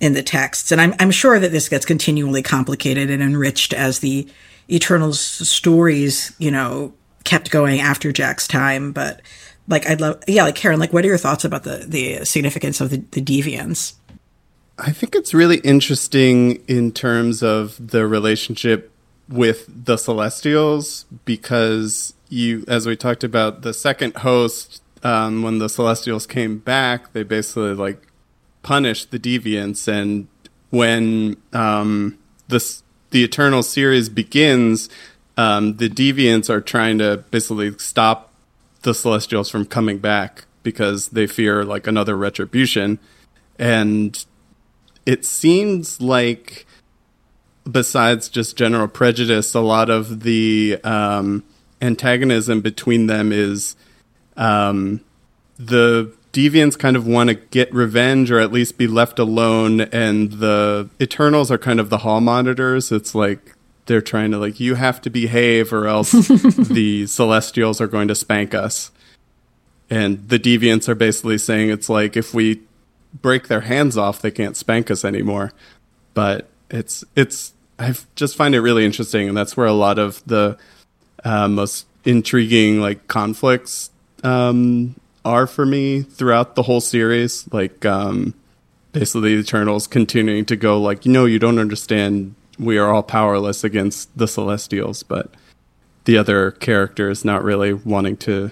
[0.00, 4.00] in the texts, and I'm I'm sure that this gets continually complicated and enriched as
[4.00, 4.28] the
[4.70, 9.22] Eternals stories, you know, kept going after Jack's time, but
[9.68, 12.80] like I'd love, yeah, like Karen, like what are your thoughts about the the significance
[12.80, 13.94] of the, the deviants?
[14.78, 18.90] I think it's really interesting in terms of the relationship
[19.28, 25.68] with the Celestials because you, as we talked about, the second host um, when the
[25.68, 28.02] Celestials came back, they basically like
[28.62, 30.26] punished the deviants, and
[30.70, 34.88] when um, this the Eternal series begins,
[35.36, 38.32] um, the deviants are trying to basically stop
[38.82, 42.98] the celestials from coming back because they fear like another retribution.
[43.58, 44.24] And
[45.06, 46.66] it seems like
[47.70, 51.42] besides just general prejudice a lot of the um,
[51.80, 53.74] antagonism between them is
[54.36, 55.00] um,
[55.56, 60.32] the deviants kind of want to get revenge or at least be left alone and
[60.32, 62.90] the eternals are kind of the hall monitors.
[62.90, 63.54] It's like
[63.86, 66.12] they're trying to like you have to behave or else
[66.68, 68.90] the celestials are going to spank us.
[69.90, 72.62] And the deviants are basically saying it's like if we
[73.20, 75.52] break their hands off they can't spank us anymore.
[76.14, 80.24] But it's it's i just find it really interesting and that's where a lot of
[80.26, 80.56] the
[81.24, 83.90] uh, most intriguing like conflicts
[84.22, 84.94] um,
[85.24, 87.50] are for me throughout the whole series.
[87.52, 88.34] Like um,
[88.92, 93.02] basically the eternals continuing to go like you know you don't understand we are all
[93.02, 95.32] powerless against the Celestials, but
[96.04, 98.50] the other characters not really wanting to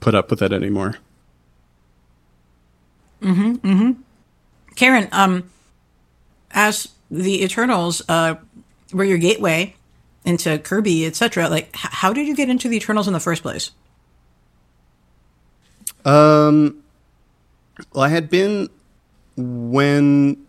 [0.00, 0.96] put up with it anymore.
[3.22, 3.52] Mm-hmm.
[3.54, 4.02] Mm-hmm.
[4.74, 5.50] Karen, um,
[6.52, 8.36] as the Eternals uh,
[8.92, 9.74] were your gateway
[10.24, 13.42] into Kirby, etc., like, h- how did you get into the Eternals in the first
[13.42, 13.70] place?
[16.04, 16.82] Um,
[17.92, 18.68] well, I had been
[19.36, 20.46] when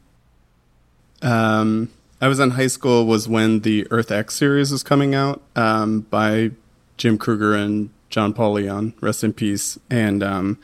[1.22, 1.90] um
[2.22, 6.02] I was in high school was when the Earth X series was coming out um,
[6.02, 6.52] by
[6.98, 9.80] Jim Krueger and John Paul Leon, rest in peace.
[9.90, 10.60] And um,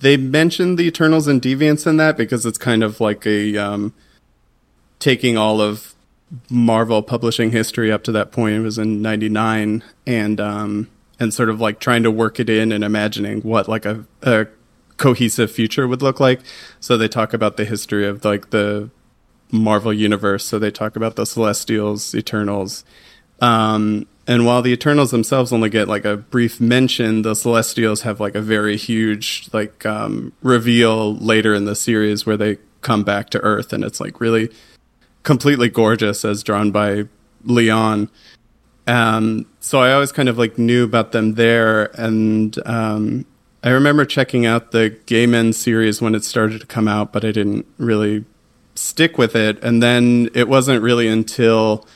[0.00, 3.92] they mentioned the Eternals and Deviants in that because it's kind of like a um,
[4.98, 5.94] taking all of
[6.48, 8.56] Marvel publishing history up to that point.
[8.56, 10.90] It was in '99, and um,
[11.20, 14.46] and sort of like trying to work it in and imagining what like a, a
[14.96, 16.40] cohesive future would look like.
[16.80, 18.88] So they talk about the history of like the
[19.50, 20.44] Marvel universe.
[20.44, 22.84] So they talk about the Celestials, Eternals.
[23.40, 28.20] Um, and while the Eternals themselves only get like a brief mention, the Celestials have
[28.20, 33.30] like a very huge like um, reveal later in the series where they come back
[33.30, 34.50] to Earth, and it's like really
[35.22, 37.04] completely gorgeous as drawn by
[37.44, 38.10] Leon.
[38.86, 43.26] Um, so I always kind of like knew about them there, and um,
[43.62, 47.32] I remember checking out the Gaiman series when it started to come out, but I
[47.32, 48.24] didn't really
[48.74, 49.62] stick with it.
[49.62, 51.86] And then it wasn't really until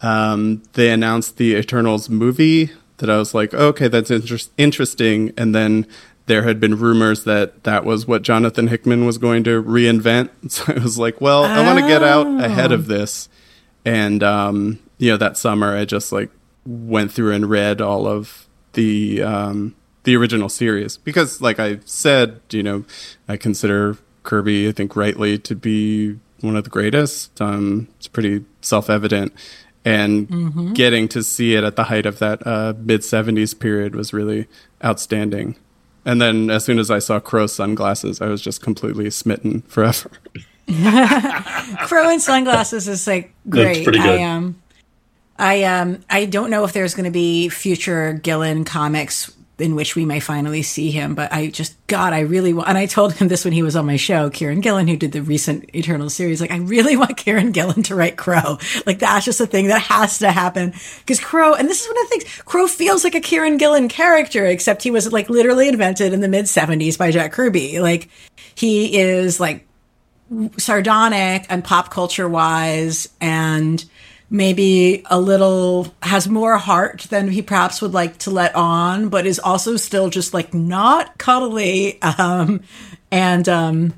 [0.00, 5.32] um, they announced the Eternals movie that I was like, oh, okay, that's inter- interesting.
[5.36, 5.86] And then
[6.26, 10.30] there had been rumors that that was what Jonathan Hickman was going to reinvent.
[10.50, 13.28] So I was like, well, I want to get out ahead of this.
[13.84, 16.30] And, um, you know, that summer I just like
[16.66, 22.40] went through and read all of the, um, the original series because like I said,
[22.50, 22.84] you know,
[23.28, 27.40] I consider Kirby, I think rightly to be one of the greatest.
[27.40, 29.32] Um, it's pretty self-evident
[29.86, 30.72] and mm-hmm.
[30.74, 34.46] getting to see it at the height of that uh, mid 70s period was really
[34.84, 35.56] outstanding.
[36.04, 40.10] And then as soon as I saw Kro sunglasses, I was just completely smitten forever.
[41.86, 43.88] Kro and sunglasses is like great.
[43.96, 44.60] I um
[45.38, 49.96] I um I don't know if there's going to be future Gillen comics in which
[49.96, 51.14] we may finally see him.
[51.14, 53.74] But I just, God, I really want, and I told him this when he was
[53.74, 56.40] on my show, Kieron Gillen, who did the recent Eternal series.
[56.40, 58.58] Like, I really want Kieron Gillen to write Kro.
[58.86, 60.72] Like, that's just a thing that has to happen.
[61.00, 63.88] Because Kro, and this is one of the things, Kro feels like a Kieron Gillen
[63.88, 67.80] character, except he was like literally invented in the mid 70s by Jack Kirby.
[67.80, 68.08] Like,
[68.54, 69.66] he is like
[70.56, 73.84] sardonic and pop culture wise and,
[74.30, 79.26] maybe a little has more heart than he perhaps would like to let on, but
[79.26, 82.60] is also still just like not cuddly um,
[83.10, 83.94] and um,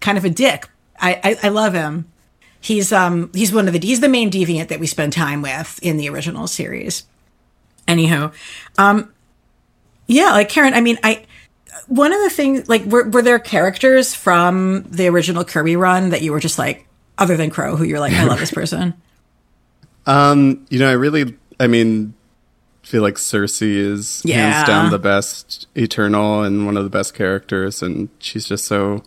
[0.00, 0.68] kind of a dick.
[0.98, 2.10] I, I, I love him.
[2.62, 5.78] He's um he's one of the he's the main deviant that we spend time with
[5.82, 7.06] in the original series.
[7.88, 8.34] Anywho,
[8.76, 9.14] um,
[10.06, 10.74] yeah, like Karen.
[10.74, 11.24] I mean, I
[11.86, 16.20] one of the things like were were there characters from the original Kirby run that
[16.20, 16.86] you were just like
[17.20, 18.94] other than Kro, who you're like, I love this person?
[20.06, 22.14] um, you know, I really, I mean,
[22.82, 24.50] feel like Sersi is yeah.
[24.50, 29.02] hands down the best Eternal and one of the best characters, and she's just so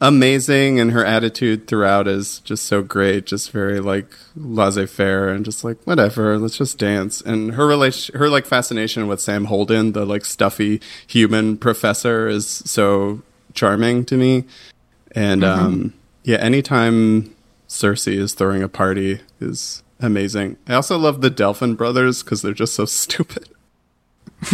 [0.00, 5.62] amazing, and her attitude throughout is just so great, just very like laissez-faire and just
[5.62, 7.20] like whatever, let's just dance.
[7.20, 12.48] And her relation, her like fascination with Sam Holden, the like stuffy human professor, is
[12.48, 13.22] so
[13.54, 14.44] charming to me,
[15.12, 15.60] and mm-hmm.
[15.60, 17.34] um yeah, anytime
[17.68, 20.56] Sersi is throwing a party is amazing.
[20.66, 23.48] I also love the Delphan brothers because they're just so stupid.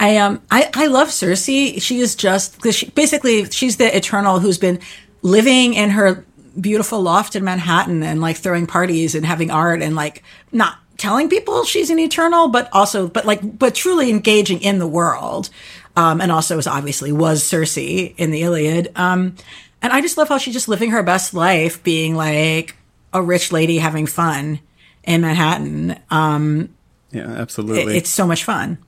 [0.00, 1.80] I um I, I love Sersi.
[1.80, 4.80] She is just because she basically she's the eternal who's been
[5.22, 6.24] living in her
[6.58, 11.28] beautiful loft in Manhattan and like throwing parties and having art and like not telling
[11.28, 15.50] people she's an eternal, but also but like but truly engaging in the world.
[15.96, 18.92] Um, and also was obviously was Circe in the Iliad.
[18.96, 19.34] Um,
[19.82, 22.76] and I just love how she's just living her best life, being like
[23.12, 24.60] a rich lady having fun
[25.04, 25.98] in Manhattan.
[26.10, 26.74] Um,
[27.10, 27.94] yeah, absolutely.
[27.94, 28.78] It, it's so much fun.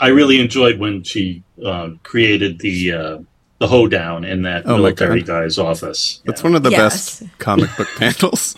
[0.00, 3.18] I really enjoyed when she uh, created the uh,
[3.58, 6.22] the hoedown in that oh military guy's office.
[6.24, 6.48] That's yeah.
[6.48, 7.20] one of the yes.
[7.20, 8.56] best comic book panels.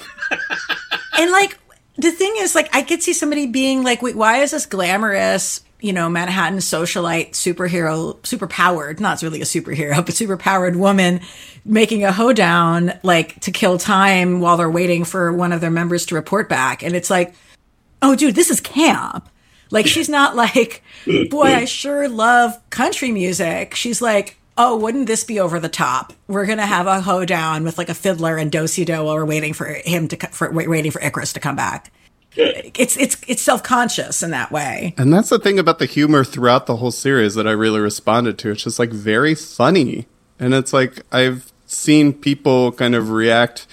[1.18, 1.58] and like
[1.96, 5.62] the thing is, like I could see somebody being like, "Wait, why is this glamorous
[5.80, 11.20] you know, Manhattan socialite superhero, super powered, not really a superhero, but super powered woman
[11.64, 16.06] making a hoedown like to kill time while they're waiting for one of their members
[16.06, 16.82] to report back.
[16.82, 17.34] And it's like,
[18.02, 19.28] oh, dude, this is camp.
[19.70, 20.82] Like, she's not like,
[21.30, 23.76] boy, I sure love country music.
[23.76, 26.12] She's like, oh, wouldn't this be over the top?
[26.26, 29.52] We're going to have a hoedown with like a fiddler and do-si-do while we're waiting
[29.52, 31.92] for him to, for, waiting for Ikaris to come back
[32.36, 34.94] it's it's it's self-conscious in that way.
[34.96, 38.38] And that's the thing about the humor throughout the whole series that I really responded
[38.38, 38.50] to.
[38.50, 40.06] It's just like very funny.
[40.38, 43.66] And it's like I've seen people kind of react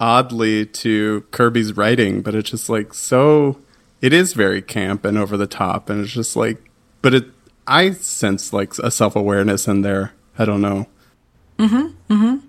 [0.00, 3.58] oddly to Kirby's writing, but it's just like so
[4.00, 7.24] it is very camp and over the top and it's just like but it
[7.66, 10.12] I sense like a self-awareness in there.
[10.38, 10.86] I don't know.
[11.58, 12.46] mm-hmm mm-hmm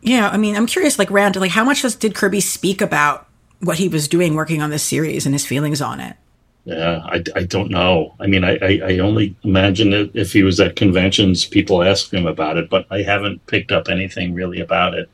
[0.00, 3.27] Yeah, I mean, I'm curious like Rand, like how much does, did Kirby speak about
[3.60, 6.16] what he was doing working on this series and his feelings on it.
[6.64, 8.14] Yeah, I, I don't know.
[8.20, 12.12] I mean, I, I, I only imagine that if he was at conventions, people ask
[12.12, 15.08] him about it, but I haven't picked up anything really about it.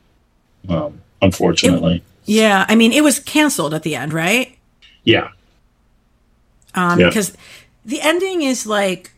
[0.67, 4.57] Um, unfortunately, Yeah, I mean, it was canceled at the end, right?
[5.05, 5.29] yeah,
[6.73, 7.07] Um, Yeah.
[7.07, 7.37] because
[7.85, 9.11] the ending is like,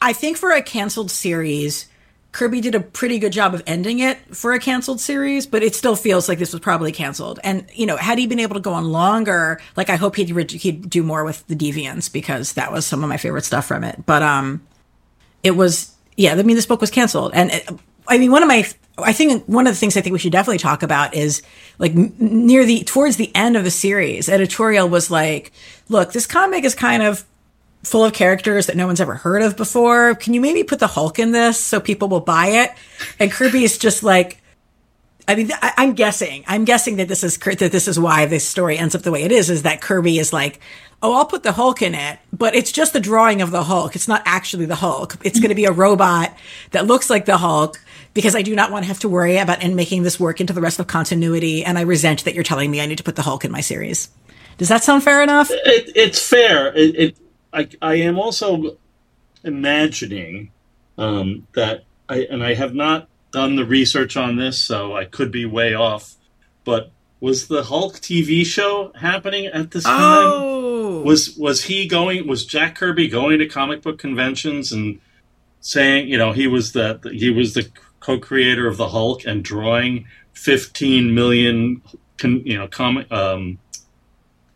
[0.00, 1.86] I think for a canceled series,
[2.32, 5.74] Kirby did a pretty good job of ending it for a canceled series, but it
[5.74, 7.40] still feels like this was probably canceled.
[7.42, 10.30] And you know, had he been able to go on longer, like I hope he'd
[10.30, 13.66] re- he'd do more with the Deviants because that was some of my favorite stuff
[13.66, 14.04] from it.
[14.04, 14.66] But um,
[15.42, 16.34] it was yeah.
[16.34, 17.68] I mean, this book was canceled, and it,
[18.06, 18.68] I mean, one of my
[18.98, 21.42] I think one of the things I think we should definitely talk about is
[21.78, 25.52] like near the towards the end of the series, editorial was like,
[25.88, 27.24] look, this comic is kind of
[27.84, 30.14] full of characters that no one's ever heard of before.
[30.14, 32.72] Can you maybe put the Hulk in this so people will buy it?
[33.18, 34.40] And Kirby is just like,
[35.26, 38.46] I mean, I, I'm guessing, I'm guessing that this is that this is why this
[38.48, 39.50] story ends up the way it is.
[39.50, 40.60] Is that Kirby is like,
[41.02, 43.94] oh, I'll put the Hulk in it, but it's just the drawing of the Hulk.
[43.94, 45.16] It's not actually the Hulk.
[45.22, 46.36] It's going to be a robot
[46.70, 47.78] that looks like the Hulk
[48.14, 50.52] because I do not want to have to worry about and making this work into
[50.52, 51.64] the rest of continuity.
[51.64, 53.60] And I resent that you're telling me I need to put the Hulk in my
[53.60, 54.08] series.
[54.56, 55.50] Does that sound fair enough?
[55.50, 56.74] it, it's fair.
[56.74, 57.18] It, it
[57.52, 58.78] I, I am also
[59.44, 60.50] imagining
[60.96, 65.30] um, that I and I have not done the research on this, so I could
[65.30, 66.14] be way off.
[66.64, 66.90] But
[67.20, 69.96] was the Hulk TV show happening at this time?
[69.98, 72.26] Oh, Was was he going?
[72.26, 75.00] Was Jack Kirby going to comic book conventions and
[75.60, 77.68] saying, you know, he was the he was the
[78.00, 81.82] co-creator of the Hulk and drawing 15 million,
[82.16, 83.58] con, you know, comic um,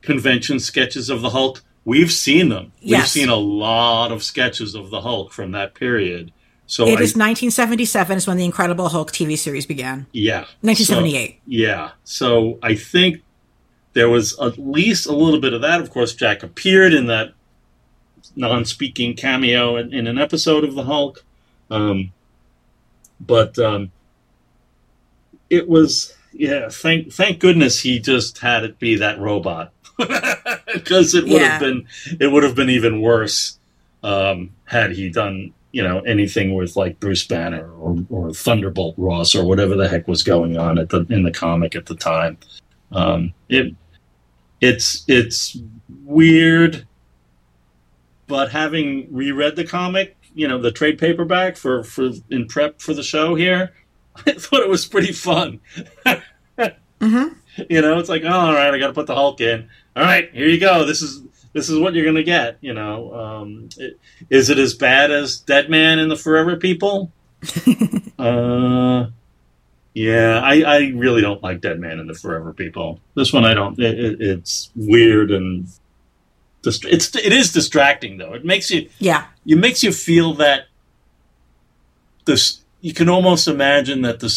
[0.01, 1.63] convention sketches of the Hulk?
[1.85, 2.73] We've seen them.
[2.85, 6.33] We've seen a lot of sketches of the Hulk from that period.
[6.67, 10.07] So It I, is 1977 is when the Incredible Hulk TV series began.
[10.13, 11.31] yeah, 1978.
[11.31, 11.91] So, yeah.
[12.05, 13.23] So I think
[13.95, 15.81] there was at least a little bit of that.
[15.81, 17.35] Of course, Jack appeared in that
[18.37, 21.25] non-speaking cameo in, in an episode of the Hulk,
[21.71, 22.13] um,
[23.21, 23.91] but um,
[25.51, 26.69] it was yeah.
[26.71, 29.73] Thank thank goodness he just had it be that robot
[30.75, 31.49] because it would Yeah.
[31.53, 31.87] have been
[32.21, 33.59] it would have been even worse
[34.03, 39.35] um, had he done you know anything with like Bruce Banner or, or Thunderbolt Ross
[39.35, 42.37] or whatever the heck was going on at the in the comic at the time.
[42.91, 43.75] Um, it
[44.61, 45.57] it's it's
[46.05, 46.87] weird,
[48.27, 52.93] but having reread the comic, you know, the trade paperback for for in prep for
[52.95, 53.73] the show here,
[54.27, 55.61] I thought it was pretty fun.
[56.59, 57.35] Mm-hmm.
[57.69, 59.69] You know, it's like, oh, all right, I got to put the Hulk in.
[59.95, 60.87] All right, here you go.
[60.87, 61.23] This is
[61.53, 62.57] this is what you're gonna get.
[62.63, 63.99] You know, um, it,
[64.31, 67.13] is it as bad as Deadman and the Forever People?
[68.19, 69.07] uh,
[69.95, 73.01] yeah, I, I really don't like Deadman and the Forever People.
[73.15, 73.79] This one I don't.
[73.79, 75.69] It, it, it's weird and
[76.63, 78.33] dist- it's it is distracting though.
[78.33, 79.27] It makes you Yeah.
[79.47, 80.69] it makes you feel that
[82.25, 84.31] this you can almost imagine that the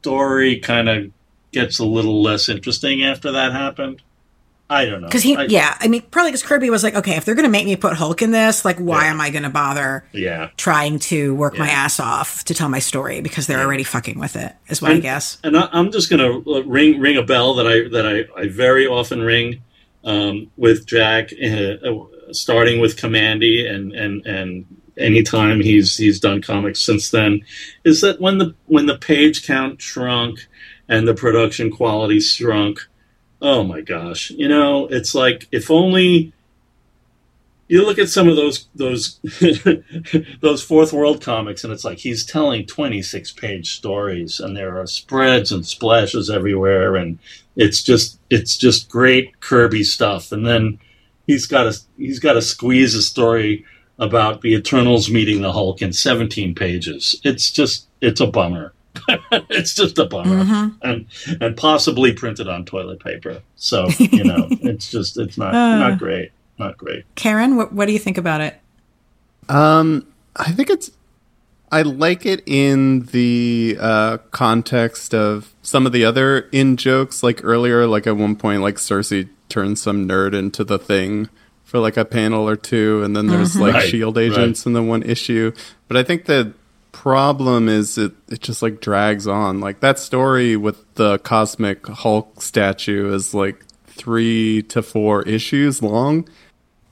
[0.00, 1.10] story kind of
[1.52, 4.02] gets a little less interesting after that happened.
[4.70, 5.06] I don't know.
[5.06, 7.44] Because he, I- yeah, I mean, probably because Kirby was like, okay, if they're going
[7.44, 9.10] to make me put Hulk in this, like, why Yeah.
[9.10, 10.48] am I going to bother yeah.
[10.56, 13.64] trying to work my ass off to tell my story because they're Yeah.
[13.66, 15.36] already fucking with it, is what I guess.
[15.44, 18.48] And I, I'm just gonna uh, ring ring a bell that I that I, I
[18.48, 19.60] very often ring
[20.04, 24.64] um, with Jack, uh, uh, starting with Kamandi, and and and
[24.96, 27.42] anytime he's he's done comics since then,
[27.84, 30.46] is that when the when the page count shrunk
[30.88, 32.80] and the production quality shrunk.
[33.40, 34.30] Oh my gosh!
[34.30, 36.32] You know, it's like if only
[37.72, 39.18] you look at some of those those
[40.42, 44.86] those fourth world comics and it's like he's telling 26 page stories and there are
[44.86, 47.18] spreads and splashes everywhere and
[47.56, 50.78] it's just it's just great kirby stuff and then
[51.26, 53.64] he's got to he's got to squeeze a story
[53.98, 58.74] about the eternals meeting the hulk in 17 pages it's just it's a bummer
[59.50, 61.06] it's just a bummer hmm and
[61.40, 65.78] and possibly printed on toilet paper so you know it's just it's not Uh.
[65.78, 68.58] not great not great Karen, what, what do you think about it?
[69.48, 70.90] Um, I think it's.
[71.70, 77.22] I like it in the uh, context of some of the other in jokes.
[77.22, 81.28] Like earlier, like at one point, like Sersi turns some nerd into the thing
[81.64, 84.82] for like a panel or two, and then there's like Right, shield agents in the
[84.82, 85.52] one issue.
[85.88, 86.52] But I think the
[86.92, 89.60] problem is it it just like drags on.
[89.60, 96.28] Like that story with the cosmic Hulk statue is like three to four issues long.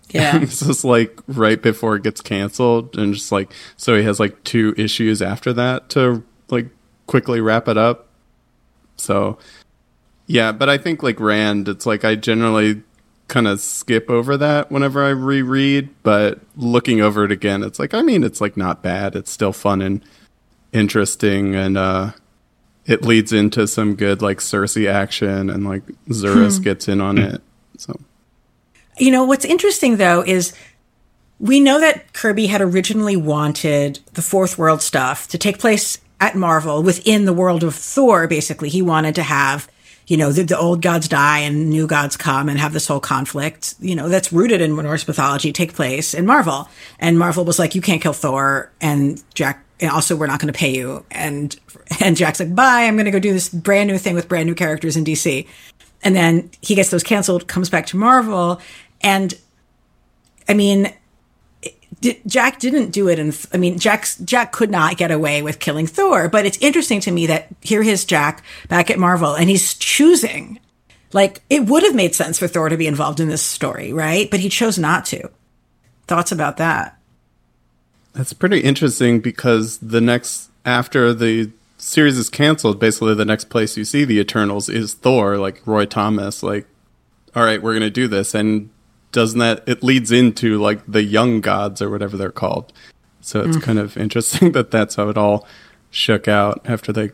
[0.09, 0.39] Yeah.
[0.43, 4.43] It's just like right before it gets canceled, and just like so he has like
[4.43, 6.69] two issues after that to like
[7.07, 8.09] quickly wrap it up.
[8.97, 9.39] So
[10.27, 12.83] yeah, but I think like Rand, it's like I generally
[13.31, 17.95] kind of skip over that whenever I reread, but looking over it again, it's like
[17.95, 19.17] I mean it's like not bad.
[19.17, 20.05] It's still fun and
[20.73, 22.13] interesting, and uh
[22.87, 26.65] it leads into some good like Sersi action, and like Zuras Hmm.
[26.65, 27.41] gets in on it.
[27.79, 27.99] So
[28.99, 30.53] You know, what's interesting though is
[31.39, 36.37] we know that Kirby had originally wanted the fourth world stuff to take place at
[36.37, 38.69] Marvel within the world of Thor, basically.
[38.69, 39.67] He wanted to have,
[40.11, 42.99] you know, the, the old gods die and new gods come and have this whole
[42.99, 46.69] conflict, you know, that's rooted in Norse mythology take place in Marvel.
[46.99, 48.73] And Marvel was like, you can't kill Thor.
[48.81, 51.05] And Jack, and also we're not going to pay you.
[51.13, 51.55] And,
[52.01, 54.49] and Jack's like, bye, I'm going to go do this brand new thing with brand
[54.49, 55.47] new characters in DC.
[56.03, 58.61] And then he gets those canceled, comes back to Marvel.
[59.03, 59.33] And
[60.49, 60.93] I mean,
[62.27, 65.87] Jack didn't do it, and I mean, Jack's Jack could not get away with killing
[65.87, 66.29] Thor.
[66.29, 70.59] But it's interesting to me that here is Jack back at Marvel, and he's choosing.
[71.13, 74.31] Like it would have made sense for Thor to be involved in this story, right?
[74.31, 75.29] But he chose not to.
[76.07, 76.99] Thoughts about that?
[78.13, 83.77] That's pretty interesting because the next after the series is canceled, basically the next place
[83.77, 86.67] you see the Eternals is Thor, like Roy Thomas, like,
[87.35, 88.71] all right, we're gonna do this, and
[89.13, 92.73] doesn't that it leads into like the young gods or whatever they're called.
[93.21, 93.63] So it's mm.
[93.63, 95.47] kind of interesting that that's how it all
[95.91, 97.11] shook out after they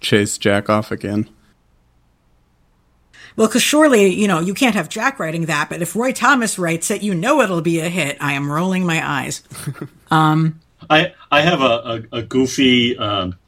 [0.00, 1.28] chased Jack off again.
[3.36, 6.58] Well, because surely you know you can't have Jack writing that, but if Roy Thomas
[6.58, 8.16] writes it, you know it'll be a hit.
[8.20, 9.42] I am rolling my eyes.
[10.12, 10.58] Um,
[10.88, 13.38] I I have a a, a goofy um,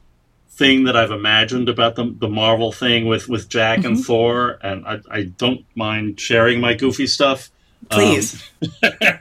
[0.49, 4.03] thing that I've imagined about the the Marvel thing with with Jack and mm-hmm.
[4.03, 7.51] Thor, and I I don't mind sharing my goofy stuff.
[7.93, 8.43] Please.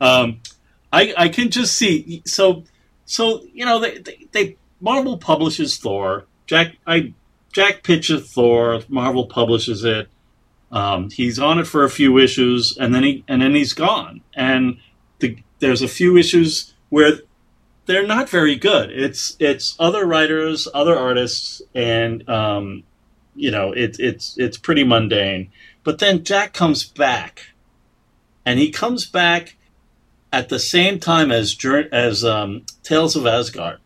[0.00, 0.40] Um,
[0.92, 2.64] I I can just see so
[3.04, 6.24] so you know they they, they Marvel publishes Thor.
[6.46, 7.12] Jack I
[7.52, 8.80] Jack pitches Thor.
[8.88, 10.08] Marvel publishes it.
[10.72, 14.22] Um, he's on it for a few issues, and then he and then he's gone.
[14.34, 14.78] And
[15.20, 17.18] the, there's a few issues where
[17.86, 18.90] they're not very good.
[18.90, 22.82] It's it's other writers, other artists, and um,
[23.34, 25.50] you know it, it's it's pretty mundane.
[25.84, 27.50] But then Jack comes back,
[28.44, 29.56] and he comes back
[30.32, 31.56] at the same time as
[31.92, 33.78] as um, Tales of Asgard.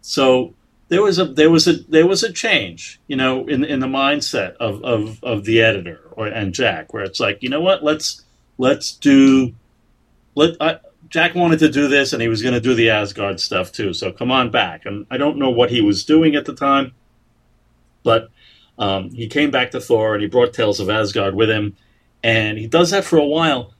[0.00, 0.54] So
[0.88, 3.86] there was a there was a there was a change, you know, in in the
[3.86, 7.82] mindset of of, of the editor or and Jack, where it's like, you know what,
[7.82, 8.24] let's
[8.58, 9.54] let's do
[10.34, 10.78] let I,
[11.08, 13.92] Jack wanted to do this, and he was going to do the Asgard stuff too.
[13.92, 14.84] So come on back.
[14.84, 16.92] And I don't know what he was doing at the time,
[18.02, 18.30] but
[18.78, 21.76] um, he came back to Thor, and he brought Tales of Asgard with him,
[22.24, 23.74] and he does that for a while.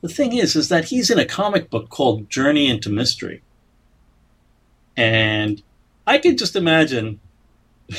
[0.00, 3.42] The thing is, is that he's in a comic book called Journey into Mystery,
[4.96, 5.60] and
[6.06, 7.20] I could just imagine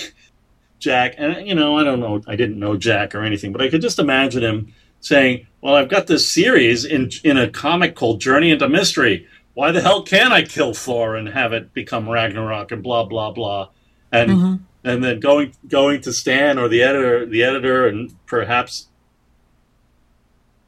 [0.80, 3.70] Jack, and you know, I don't know, I didn't know Jack or anything, but I
[3.70, 8.22] could just imagine him saying, "Well, I've got this series in in a comic called
[8.22, 9.28] Journey into Mystery.
[9.56, 13.32] Why the hell can't I kill Thor and have it become Ragnarok and blah blah
[13.32, 13.70] blah?"
[14.12, 14.56] And mm-hmm.
[14.86, 18.88] and then going going to Stan or the editor, the editor, and perhaps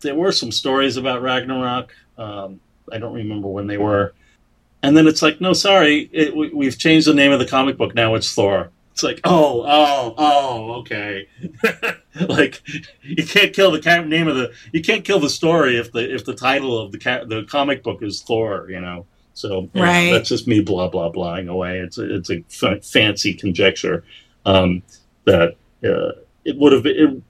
[0.02, 1.94] there were some stories about Ragnarok.
[2.18, 2.60] Um,
[2.92, 4.14] I don't remember when they were.
[4.84, 7.78] And then it's like, no, sorry, it, we, we've changed the name of the comic
[7.78, 7.96] book.
[7.96, 8.70] Now it's Thor.
[8.92, 11.28] It's like, oh, oh, oh, okay.
[12.28, 12.64] like
[13.04, 16.26] you can't kill the name of the you can't kill the story if the if
[16.26, 18.68] the title of the ca- the comic book is Thor.
[18.70, 19.06] You know.
[19.36, 20.12] So Right.
[20.12, 21.78] that's just me blah blah blahing away.
[21.80, 24.04] It's a, it's a f- fancy conjecture
[24.48, 24.82] um,
[25.26, 27.24] that uh, it would have been.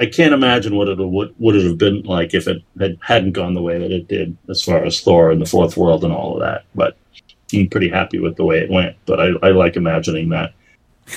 [0.00, 3.32] I can't imagine what it would would it have been like if it had, hadn't
[3.32, 6.12] gone the way that it did, as far as Thor and the Fourth World and
[6.12, 6.64] all of that.
[6.74, 6.96] But
[7.52, 8.96] I'm pretty happy with the way it went.
[9.04, 10.54] But I, I like imagining that.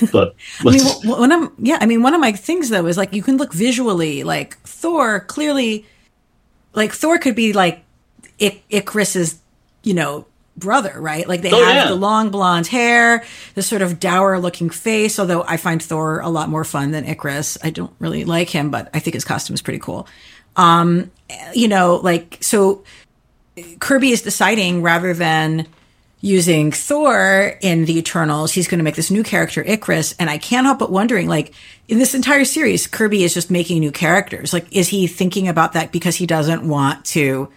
[0.12, 3.12] But I mean, one of yeah, I mean, one of my things though is like
[3.14, 5.86] you can look visually, like Thor clearly,
[6.74, 7.82] like Thor could be like
[8.40, 9.40] I- Ikaris's,
[9.82, 10.26] you know,
[10.56, 11.28] brother, right?
[11.28, 11.88] Like they Oh, have yeah.
[11.88, 13.24] the long blonde hair,
[13.54, 15.18] the sort of dour looking face.
[15.18, 17.58] Although I find Thor a lot more fun than Ikaris.
[17.62, 20.06] I don't really like him, but I think his costume is pretty cool.
[20.56, 21.10] Um,
[21.54, 22.84] you know, like so
[23.80, 25.66] Kirby is deciding rather than
[26.20, 30.14] using Thor in the Eternals, he's going to make this new character, Ikaris.
[30.18, 31.52] And I can't help but wondering, like,
[31.86, 34.52] in this entire series, Kirby is just making new characters.
[34.54, 37.50] Like, is he thinking about that because he doesn't want to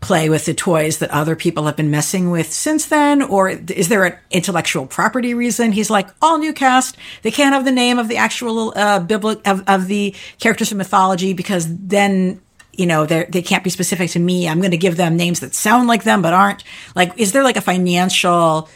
[0.00, 3.22] play with the toys that other people have been messing with since then?
[3.22, 5.72] Or is there an intellectual property reason?
[5.72, 6.96] He's like, all new cast.
[7.22, 10.78] They can't have the name of the actual, uh, biblical, of, of the characters from
[10.78, 12.40] mythology because then
[12.76, 15.38] you know they they can't be specific to me i'm going to give them names
[15.38, 16.64] that sound like them but aren't
[16.96, 18.68] like is there like a financial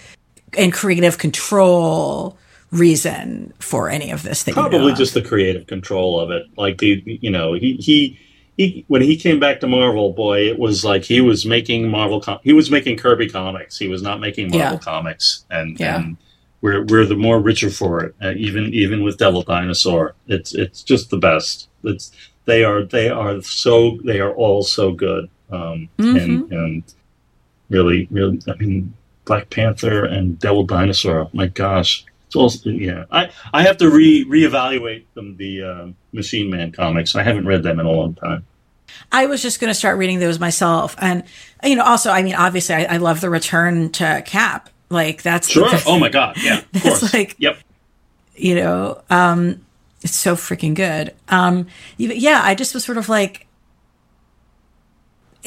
[0.57, 2.39] and creative control
[2.71, 4.99] reason for any of this that you know probably of?
[4.99, 6.45] just the creative control of it.
[6.57, 8.19] Like the you know he he.
[8.59, 12.20] He, when he came back to Marvel, boy, it was like he was making Marvel.
[12.20, 13.78] Com- he was making Kirby comics.
[13.78, 14.78] He was not making Marvel Yeah.
[14.78, 15.96] comics, and Yeah.
[16.02, 16.16] and
[16.61, 18.14] we're we're the more richer for it.
[18.22, 21.68] Uh, even even with Devil Dinosaur, it's it's just the best.
[21.84, 22.11] It's
[22.46, 25.30] they are they are so they are all so good.
[25.50, 26.16] Um, Mm-hmm.
[26.18, 26.82] and and
[27.70, 28.92] really really I mean
[29.24, 31.28] Black Panther and Devil Dinosaur.
[31.32, 33.05] My gosh, it's also yeah.
[33.11, 37.16] I I have to re reevaluate them the uh, Machine Man comics.
[37.16, 38.47] I haven't read them in a long time.
[39.12, 41.24] I was just going to start reading those myself, and
[41.64, 44.70] you know, also, I mean, obviously, I, I love the return to Cap.
[44.91, 45.64] Like that's Sure.
[45.64, 46.37] that's- Oh my god.
[46.43, 46.59] Yeah.
[46.61, 47.14] Of It's course.
[47.14, 47.59] like- yep.
[48.37, 49.61] you know, um,
[50.03, 51.12] it's so freaking good.
[51.29, 51.66] Um,
[51.99, 53.47] yeah, I just was sort of like,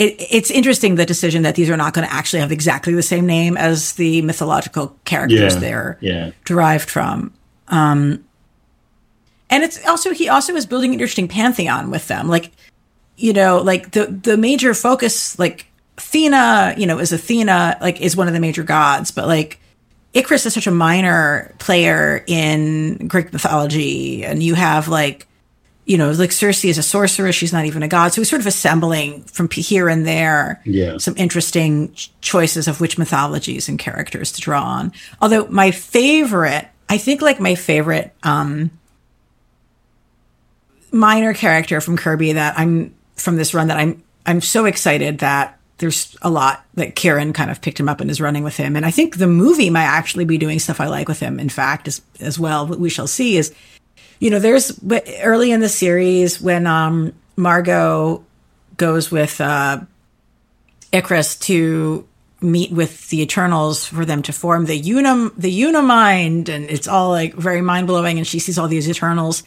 [0.02, 3.04] it, it's interesting the decision that these are not going to actually have exactly the
[3.04, 5.60] same name as the mythological characters Yeah.
[5.60, 6.32] they're Yeah.
[6.45, 7.34] derived from.
[7.68, 8.24] Um,
[9.49, 12.28] and it's also he also is building an interesting pantheon with them.
[12.28, 12.52] Like,
[13.18, 18.16] you know, like the the major focus, like Athena, you know, is Athena, like is
[18.16, 19.60] one of the major gods, but like
[20.14, 25.28] Icarus is such a minor player in Greek mythology, and you have like,
[25.86, 28.14] you know, like Circe is a sorceress; she's not even a god.
[28.14, 30.98] So he's sort of assembling from here and there Yeah.
[30.98, 34.94] some interesting choices of which mythologies and characters to draw on.
[35.22, 38.70] Although my favorite, I think, like my favorite um,
[40.92, 45.58] minor character from Kirby that I'm from this run that I'm I'm so excited that
[45.78, 48.76] there's a lot that Kieron kind of picked him up and is running with him.
[48.76, 51.40] And I think the movie might actually be doing stuff I like with him.
[51.40, 53.52] In fact, as as well, what we shall see is,
[54.22, 54.80] you know, there's
[55.24, 58.24] early in the series when um Margo
[58.78, 59.82] goes with uh
[60.94, 62.08] Ikaris to
[62.40, 67.10] meet with the Eternals for them to form the Unum the Unimind, and it's all
[67.10, 68.20] like very mind blowing.
[68.20, 69.44] And she sees all these Eternals.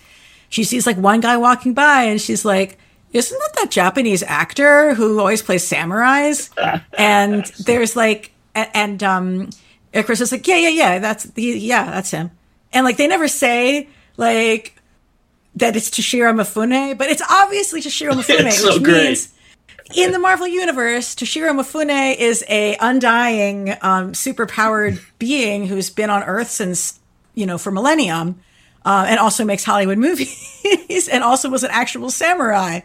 [0.49, 2.77] She sees like one guy walking by, and she's like,
[3.13, 6.51] "Isn't that that Japanese actor who always plays samurais?"
[6.99, 9.51] and there's like, and um,
[9.93, 12.33] Ikaris is like, "Yeah, yeah, yeah, that's the yeah, that's him."
[12.73, 14.77] And like they never say like
[15.57, 19.05] that it's Toshiro Mifune, but it's obviously Toshiro Mifune, It's so which great.
[19.05, 19.33] means
[19.95, 26.23] in the Marvel universe, Toshiro Mifune is a undying, um, super-powered being who's been on
[26.25, 26.99] Earth since
[27.35, 28.41] you know for millennium,
[28.85, 32.81] uh, and also makes Hollywood movies, and also was an actual samurai.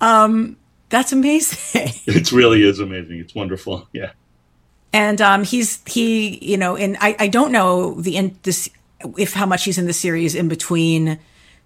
[0.00, 0.56] Um,
[0.88, 1.92] that's amazing.
[2.06, 3.18] It really is amazing.
[3.20, 3.88] It's wonderful.
[3.92, 4.10] Yeah.
[4.92, 8.68] and um, he's he you know and I, I don't know the in this
[9.18, 11.18] if how much he's in the series in between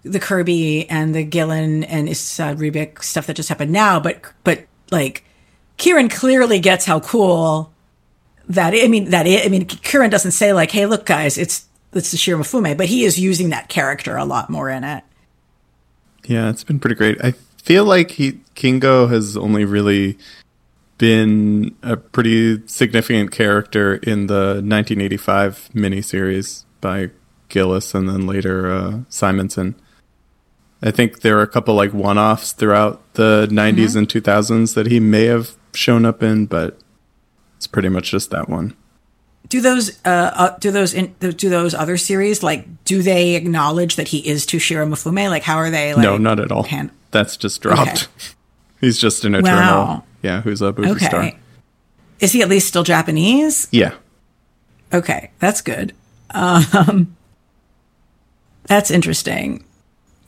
[0.03, 4.21] the Kirby and the Gillen and Esad uh, Ribic stuff that just happened now but
[4.43, 5.23] but like
[5.77, 7.73] Kieron clearly gets how cool
[8.49, 11.65] that I mean that I, I mean Kieron doesn't say like hey look guys it's
[11.93, 15.03] it's the Shiro Mifune but he is using that character a lot more in it
[16.25, 17.23] Yeah, it's been pretty great.
[17.23, 17.33] I
[17.63, 20.17] feel like he Kingo has only really
[20.97, 27.11] been a pretty significant character in the 1985 miniseries by
[27.49, 29.75] Gillis and then later uh, Simonson.
[30.81, 34.99] I think there are a couple like one-offs throughout the 90s and 2000s that he
[34.99, 36.77] may have shown up in, but
[37.55, 38.75] it's pretty much just that one.
[39.49, 43.95] do those uh, uh do those in, do those other series like do they acknowledge
[43.95, 46.63] that he is Toshiro Mifune like how are they like no, not at all.
[46.63, 48.09] hand- That's just dropped.
[48.81, 49.55] He's just an eternal.
[49.57, 50.03] Wow.
[50.21, 51.05] Yeah, who's a movie Okay.
[51.07, 51.31] star.
[52.19, 53.67] Is he at least still Japanese?
[53.71, 53.95] Yeah.
[54.93, 55.93] Okay, that's good.
[56.29, 57.15] Um,
[58.67, 59.63] that's interesting.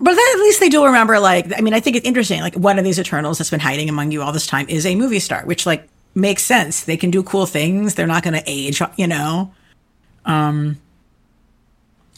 [0.02, 2.40] But then at least they do remember, like, I mean, I think it's interesting.
[2.40, 4.96] Like, one of these Eternals that's been hiding among you all this time is a
[4.96, 6.86] movie star, which, like, makes sense.
[6.86, 7.96] They can do cool things.
[7.96, 9.54] They're not going to age, you know?
[10.24, 10.80] Um,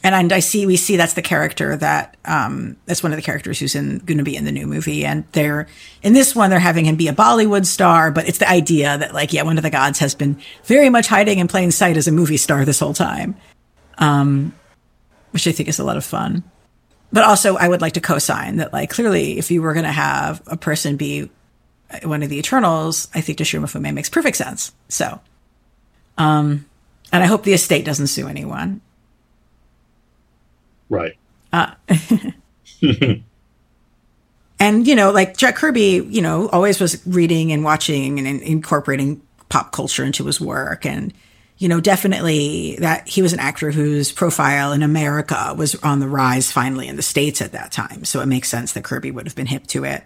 [0.03, 3.23] and I, I see, we see that's the character that, um, that's one of the
[3.23, 5.03] characters who's in, going to be in the new movie.
[5.03, 5.67] And they're,
[6.03, 9.13] in this one, they're having him be a Bollywood star, but it's the idea that,
[9.15, 12.07] like, yeah, one of the gods has been very much hiding in plain sight as
[12.07, 13.35] a movie star this whole time.
[13.97, 14.53] Um,
[15.31, 16.43] which I think is a lot of fun.
[17.11, 19.91] But also, I would like to co-sign that, like, clearly, if you were going to
[19.91, 21.29] have a person be
[22.03, 24.71] one of the Eternals, I think Toshiro Mifune makes perfect sense.
[24.87, 25.19] So,
[26.17, 26.65] um,
[27.11, 28.79] and I hope the estate doesn't sue anyone.
[30.89, 31.17] Right.
[34.61, 38.41] And you know, like Jack Kirby, you know, always was reading and watching and in-
[38.41, 39.19] incorporating
[39.49, 41.11] pop culture into his work, and
[41.61, 46.07] you know, definitely that he was an actor whose profile in America was on the
[46.07, 48.03] rise finally in the states at that time.
[48.03, 50.03] So it makes sense that Kirby would have been hip to it.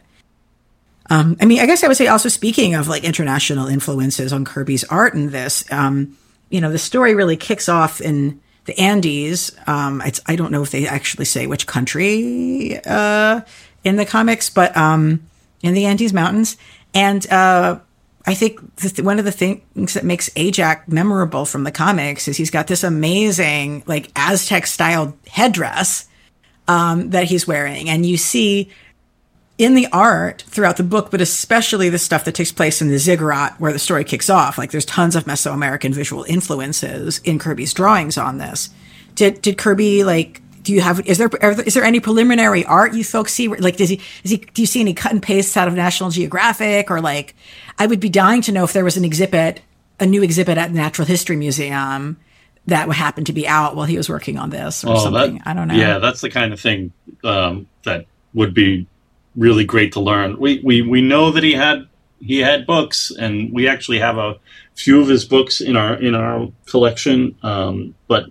[1.09, 4.43] Um, I mean, I guess I would say also speaking of like international influences on
[4.43, 6.17] Kirby's art in this, um,
[6.49, 9.55] you know, the story really kicks off in the Andes.
[9.65, 13.39] Um, it's, I don't know if they actually say which country, uh,
[13.85, 15.25] in the comics, but, um,
[15.63, 16.57] in the Andes Mountains.
[16.93, 17.79] And, uh,
[18.27, 22.37] I think th- one of the things that makes Ajak memorable from the comics is
[22.37, 26.07] he's got this amazing, like Aztec style headdress
[26.67, 27.89] um, that he's wearing.
[27.89, 28.69] And you see
[29.57, 32.97] in the art throughout the book, but especially the stuff that takes place in the
[32.97, 37.73] ziggurat where the story kicks off, like there's tons of Mesoamerican visual influences in Kirby's
[37.73, 38.69] drawings on this.
[39.13, 41.29] Did, did Kirby like do you have is there
[41.65, 44.65] is there any preliminary art you folks see like does he is he do you
[44.65, 47.35] see any cut and pastes out of national geographic or like
[47.79, 49.61] i would be dying to know if there was an exhibit
[49.99, 52.17] a new exhibit at the natural history museum
[52.67, 55.35] that would happen to be out while he was working on this or oh, something.
[55.35, 55.75] That, i don't know.
[55.75, 56.91] Yeah that's the kind of thing
[57.23, 58.87] um, that would be
[59.35, 60.39] really great to learn.
[60.39, 61.87] We, we we know that he had
[62.19, 64.35] he had books and we actually have a
[64.75, 68.25] few of his books in our in our collection um, but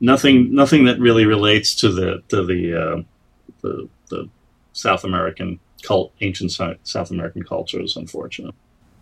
[0.00, 3.02] nothing nothing that really relates to the to the uh,
[3.60, 4.28] the, the,
[4.72, 7.96] South American cult ancient South American cultures.
[7.96, 8.54] Unfortunately,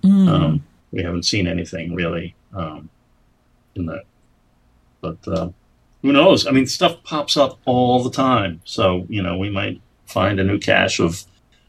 [0.03, 0.29] mm.
[0.29, 2.89] um, we haven't seen anything really um,
[3.75, 4.05] in that.
[5.01, 5.51] But uh,
[6.03, 6.47] who knows?
[6.47, 10.45] I mean, stuff pops up all the time, so you know we might find a
[10.45, 11.25] new cache of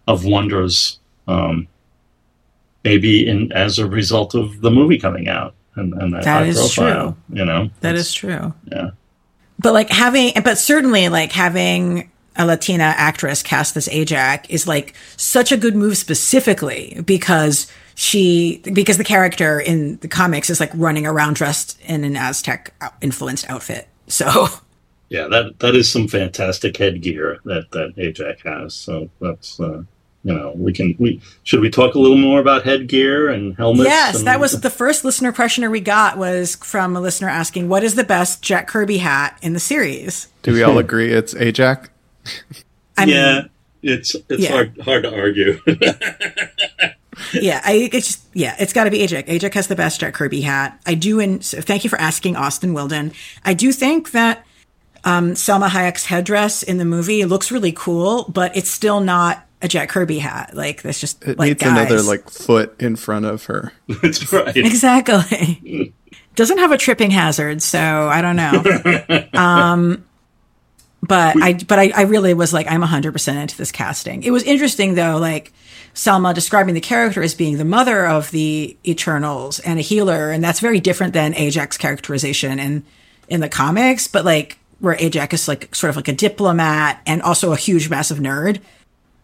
[0.08, 1.00] of wonders.
[1.28, 1.68] Um,
[2.84, 6.58] maybe in as a result of the movie coming out and, and that, that is
[6.58, 7.38] profile, true.
[7.38, 8.54] You know, that is true.
[8.72, 8.92] Yeah
[9.60, 14.96] but like having, but certainly like having a Latina actress cast this Ajak is like
[15.18, 17.70] such a good move specifically because
[18.00, 22.74] she, because the character in the comics is like running around dressed in an Aztec
[23.02, 23.88] influenced outfit.
[24.08, 24.48] So.
[25.12, 28.76] Yeah, that that is some fantastic headgear that that Ajak has.
[28.76, 29.82] So that's uh,
[30.24, 33.90] you know we can we should we talk a little more about headgear and helmets
[33.90, 37.70] yes and, that was the first listener questioner we got was from a listener asking
[37.70, 41.34] what is the best jack kirby hat in the series do we all agree it's
[41.34, 41.88] ajak
[42.98, 43.42] I mean, yeah
[43.82, 44.52] it's it's yeah.
[44.52, 45.60] hard hard to argue
[47.34, 50.14] yeah i it's just yeah it's got to be ajak ajak has the best jack
[50.14, 53.12] kirby hat i do and so thank you for asking austin wilden
[53.46, 54.46] i do think that
[55.04, 59.68] um, Salma Hayek's headdress in the movie looks really cool, but it's still not a
[59.68, 60.56] Jack Kirby hat.
[60.56, 61.92] Like that's just it like, needs guys.
[61.92, 63.72] another like foot in front of her.
[64.02, 64.56] That's right.
[64.56, 65.94] Exactly.
[66.36, 69.28] Doesn't have a tripping hazard, so I don't know.
[69.40, 70.06] um,
[71.02, 74.24] but I but I, I really was like I'm 100 percent into this casting.
[74.24, 75.52] It was interesting though, like
[75.94, 80.44] Salma describing the character as being the mother of the Eternals and a healer, and
[80.44, 82.84] that's very different than Ajak characterization in
[83.28, 84.08] in the comics.
[84.08, 87.90] But like where Ajak is like sort of like a diplomat and also a huge
[87.90, 88.62] massive nerd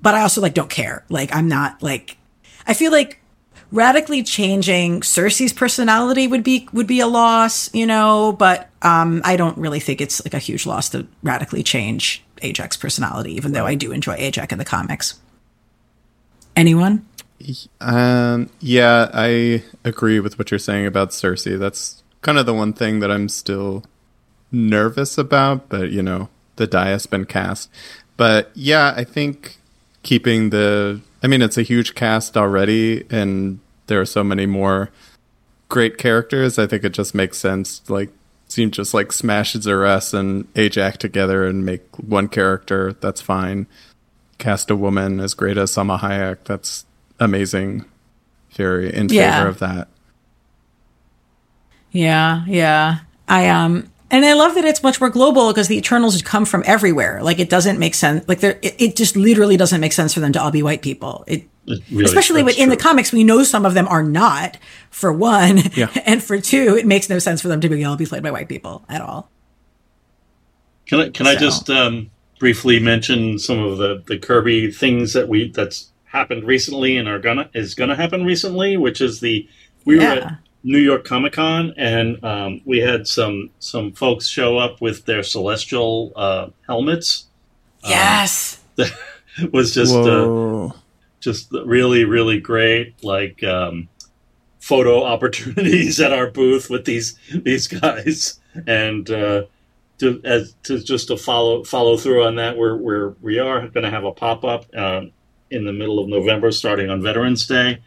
[0.05, 1.03] but I also like don't care.
[1.09, 2.17] Like I'm not like
[2.67, 3.19] I feel like
[3.71, 9.35] radically changing Sersi's personality would be would be a loss, you know, but um I
[9.35, 13.65] don't really think it's like a huge loss to radically change Ajak personality even though
[13.65, 15.19] I do enjoy Ajak in the comics.
[16.55, 17.05] Anyone?
[17.81, 21.59] Um yeah, I agree with what you're saying about Sersi.
[21.59, 23.83] That's kind of the one thing that I'm still
[24.51, 27.69] nervous about, but you know, the die has been cast.
[28.17, 29.57] But yeah, I think
[30.03, 34.91] keeping the I mean it's a huge cast already and there are so many more
[35.69, 36.57] great characters.
[36.57, 38.09] I think it just makes sense like
[38.47, 42.93] seem just like smash Zuras and Ajak together and make one character.
[42.93, 43.67] That's fine.
[44.37, 46.39] Cast a woman as great as Salma Hayek.
[46.45, 46.85] That's
[47.19, 47.85] amazing.
[48.51, 49.37] Very in yeah.
[49.37, 49.87] favor of that.
[51.91, 52.99] Yeah, yeah.
[53.27, 56.63] I um and I love that it's much more global because the Eternals come from
[56.65, 57.23] everywhere.
[57.23, 58.27] Like it doesn't make sense.
[58.27, 61.23] Like it, it just literally doesn't make sense for them to all be white people.
[61.27, 62.65] It, really, especially in true.
[62.67, 64.57] the comics, we know some of them are not.
[64.89, 65.89] For one, yeah.
[66.05, 68.31] and for two, it makes no sense for them to be all be played by
[68.31, 69.29] white people at all.
[70.85, 71.31] Can I can so.
[71.31, 76.45] I just um, briefly mention some of the the Kirby things that we that's happened
[76.45, 79.47] recently and are gonna is gonna happen recently, which is the
[79.85, 80.15] we yeah.
[80.15, 84.81] were at New York Comic Con, and um, we had some some folks show up
[84.81, 87.27] with their celestial uh, helmets.
[87.83, 88.85] Um, yes, um,
[89.53, 90.69] was just uh,
[91.19, 93.03] just really really great.
[93.03, 93.89] Like um,
[94.59, 99.43] photo opportunities at our booth with these these guys, and uh,
[99.99, 103.83] to as to just to follow follow through on that, we're we're we are going
[103.83, 105.01] to have a pop up uh,
[105.49, 107.79] in the middle of November, starting on Veterans Day.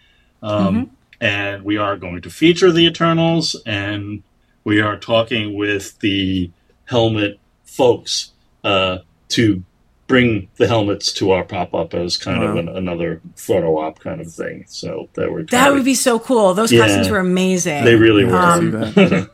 [0.42, 4.22] Um, mm-hmm and we are going to feature the Eternals, and
[4.64, 6.50] we are talking with the
[6.84, 8.32] helmet folks
[8.64, 8.98] uh,
[9.28, 9.62] to
[10.06, 12.48] bring the helmets to our pop up as kind wow.
[12.48, 14.64] of an, another photo op kind of thing.
[14.68, 16.54] So that would that would be so cool.
[16.54, 17.84] Those yeah, costumes were amazing.
[17.84, 18.36] They really were.
[18.36, 19.28] Um,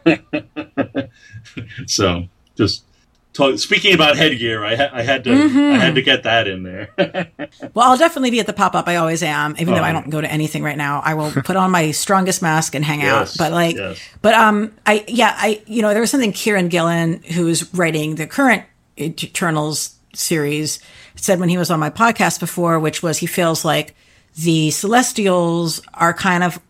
[1.87, 2.25] so
[2.57, 2.85] just
[3.33, 5.59] talk, speaking about headgear, I, ha- I had to Mm-hmm.
[5.59, 6.91] I had to get that in there.
[7.75, 8.87] Well, I'll definitely be at the pop up.
[8.89, 9.95] I always am, even though I Oh.
[9.95, 11.01] don't go to anything right now.
[11.05, 13.33] I will put on my strongest mask and hang out.
[13.39, 13.99] But like, yes.
[14.23, 18.27] but um, I yeah, I you know there was something Kieron Gillen, who's writing the
[18.27, 18.63] current
[18.99, 20.79] Eternals series,
[21.17, 23.95] said when he was on my podcast before, which was he feels like
[24.37, 26.61] the Celestials are kind of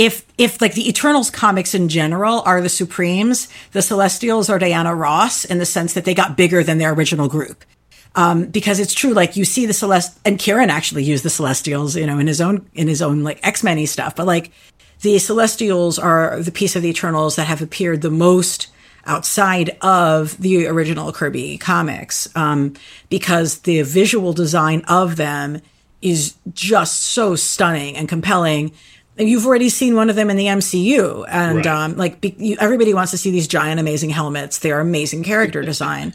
[0.00, 4.94] if if like the Eternals comics in general are the Supremes, the Celestials are Diana
[4.94, 7.66] Ross in the sense that they got bigger than their original group.
[8.14, 11.96] Um, because it's true, like you see the Celest and Kieron actually used the Celestials,
[11.96, 14.16] you know, in his own in his own like X Men stuff.
[14.16, 14.52] But like
[15.02, 18.68] the Celestials are the piece of the Eternals that have appeared the most
[19.04, 22.72] outside of the original Kirby comics, um,
[23.10, 25.60] because the visual design of them
[26.00, 28.72] is just so stunning and compelling.
[29.20, 31.66] You've already seen one of them in the MCU, and Right.
[31.66, 34.58] um, like be, you, everybody wants to see these giant, amazing helmets.
[34.58, 36.14] They are amazing character design.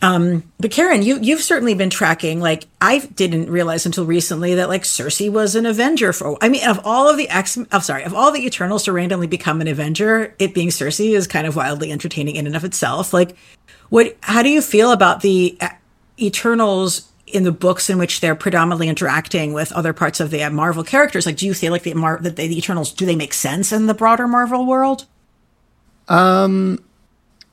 [0.00, 2.40] But Karen, you you've certainly been tracking.
[2.40, 6.36] Like I didn't realize until recently that like Sersi was an Avenger for.
[6.40, 9.28] I mean, of all of the X, I'm sorry, of all the Eternals to randomly
[9.28, 13.12] become an Avenger, it being Sersi is kind of wildly entertaining in and of itself.
[13.12, 13.36] Like,
[13.90, 14.16] what?
[14.22, 15.68] How do you feel about the uh,
[16.20, 20.84] Eternals in the books in which they're predominantly interacting with other parts of the Marvel
[20.84, 21.26] characters?
[21.26, 23.86] Like, do you feel like the Mar- that the Eternals do they make sense in
[23.86, 25.06] the broader Marvel world?
[26.08, 26.82] Um,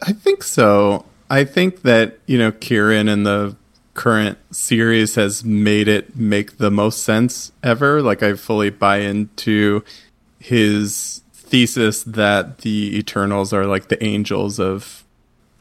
[0.01, 1.05] I think so.
[1.29, 3.55] I think that, you know, Kieron in the
[3.93, 8.01] current series has made it make the most sense ever.
[8.01, 9.83] Like, I fully buy into
[10.39, 15.03] his thesis that the Eternals are like the angels of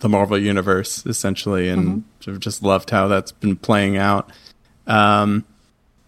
[0.00, 4.30] the Marvel Universe, essentially, and I've just loved how that's been playing out.
[4.86, 5.44] Um,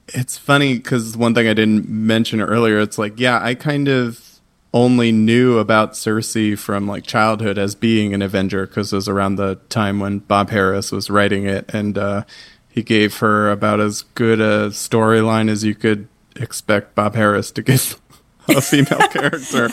[0.08, 4.40] it's funny because one thing I didn't mention earlier, it's like, yeah, I kind of
[4.72, 9.36] only knew about Sersi from like childhood as being an Avenger because it was around
[9.36, 12.24] the time when Bob Harras was writing it, and uh,
[12.68, 17.62] he gave her about as good a storyline as you could expect Bob Harras to
[17.62, 18.00] give
[18.48, 19.68] a female character.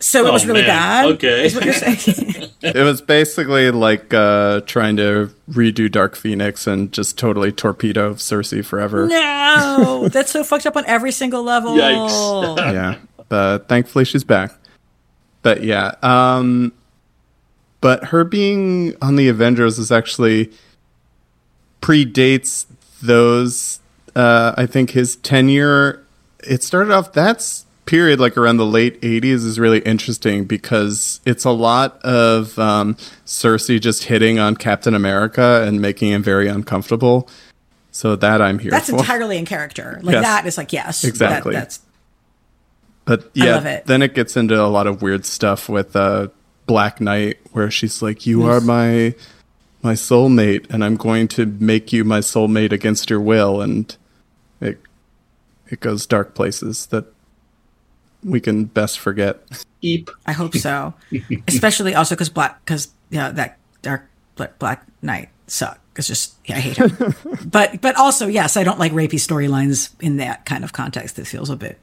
[0.00, 0.68] So it was Oh, really man.
[0.68, 1.06] bad.
[1.14, 1.46] Okay.
[1.46, 2.50] is what you're saying.
[2.64, 8.64] It was basically like uh, trying to redo Dark Phoenix and just totally torpedo Sersi
[8.64, 9.06] forever.
[9.06, 11.74] No, that's so fucked up on every single level.
[11.76, 12.56] Yikes.
[12.72, 12.96] yeah,
[13.28, 14.50] but thankfully she's back.
[15.42, 16.72] But yeah, um,
[17.82, 20.50] but her being on the Avengers is actually
[21.82, 22.64] predates
[23.02, 23.80] those.
[24.16, 26.02] Uh, I think his tenure.
[26.40, 31.44] It started off that's period like around the late 80s is really interesting because it's
[31.44, 32.94] a lot of um,
[33.26, 37.28] Sersi just hitting on Captain America and making him very uncomfortable.
[37.90, 38.96] So that I'm here That's for.
[38.96, 40.00] entirely in character.
[40.02, 40.24] Like Yes.
[40.24, 41.54] that is like yes, Exactly.
[41.54, 41.80] That, that's
[43.04, 43.86] But yeah, it.
[43.86, 46.28] then it gets into a lot of weird stuff with uh,
[46.66, 49.14] Black Knight, where she's like, "You are my
[49.82, 53.94] my soulmate, and I'm going to make you my soulmate against your will," and
[54.60, 54.80] it
[55.68, 57.04] it goes dark places that
[58.24, 59.42] we can best forget.
[59.82, 60.10] Eep.
[60.26, 60.94] I hope so.
[61.48, 65.80] Especially also because black because yeah that dark Black, Black Knight suck.
[65.96, 67.14] It's just yeah I hate him.
[67.44, 71.18] but but also yes I don't like rapey storylines in that kind of context.
[71.18, 71.78] It feels a bit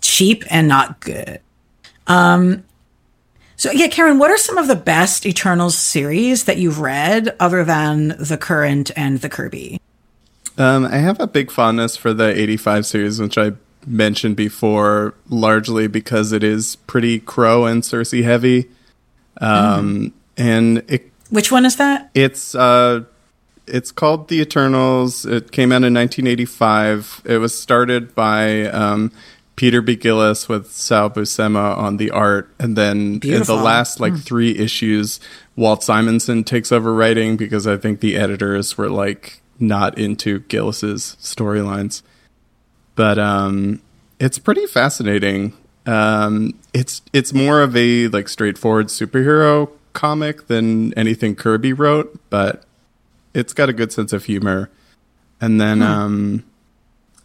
[0.00, 1.40] cheap and not good.
[2.06, 2.64] Um.
[3.56, 7.64] So yeah, Karen, what are some of the best Eternals series that you've read other
[7.64, 9.80] than the current and the Kirby?
[10.58, 13.52] Um, I have a big fondness for the 85 series, which I
[13.86, 18.70] mentioned before, largely because it is pretty Kro and Sersi heavy.
[19.40, 22.10] Um, And it Which one is that?
[22.14, 23.04] It's uh,
[23.66, 25.24] it's called The Eternals.
[25.24, 27.22] It came out in 1985.
[27.24, 29.12] It was started by um,
[29.56, 29.96] Peter B.
[29.96, 33.54] Gillis with Sal Buscema on the art, and then Beautiful.
[33.54, 35.20] in the last like three issues,
[35.56, 41.16] Walt Simonson takes over writing because I think the editors were like not into Gillis's
[41.20, 42.02] storylines.
[42.94, 43.80] But um,
[44.18, 45.54] it's pretty fascinating.
[45.86, 52.64] Um, it's it's more of a like straightforward superhero comic than anything Kirby wrote, but
[53.34, 54.70] it's got a good sense of humor.
[55.40, 56.44] And then um,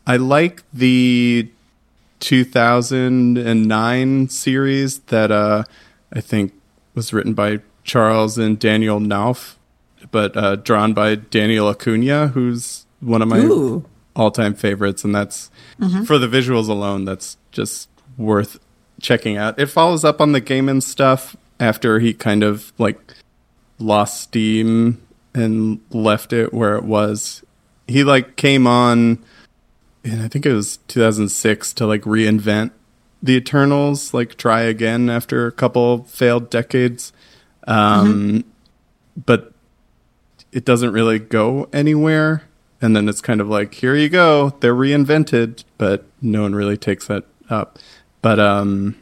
[0.05, 1.49] I like the
[2.19, 5.63] 2009 series that uh,
[6.11, 6.53] I think
[6.95, 9.55] was written by Charles and Daniel Knauf,
[10.11, 13.85] but uh, drawn by Daniel Acuna, who's one of my Ooh.
[14.19, 15.49] All-time favorites, and that's
[16.05, 17.05] for the visuals alone.
[17.05, 18.59] That's just worth
[19.01, 19.57] checking out.
[19.59, 22.99] It follows up on the Gaiman stuff after he kind of like
[23.79, 25.01] lost steam
[25.33, 27.43] and left it where it was.
[27.87, 29.23] He like came on,
[30.03, 32.71] and I think it was 2006 to like reinvent
[33.23, 37.11] the Eternals, like try again after a couple failed decades.
[37.67, 38.43] Um,
[39.25, 39.53] but
[40.51, 42.43] it doesn't really go anywhere.
[42.81, 46.77] And then it's kind of like, here you go, they're reinvented, but no one really
[46.77, 47.77] takes that up.
[48.21, 48.95] But um,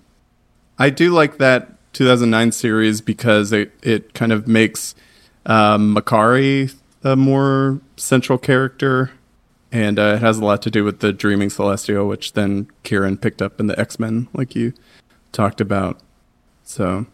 [0.79, 4.95] I do like that 2009 series because it, it kind of makes
[5.45, 9.11] um, Makkari a more central character.
[9.71, 13.19] And uh, it has a lot to do with the Dreaming Celestial, which then Kieron
[13.19, 14.73] picked up in the X Men, like you
[15.33, 15.99] talked about.
[16.63, 17.05] So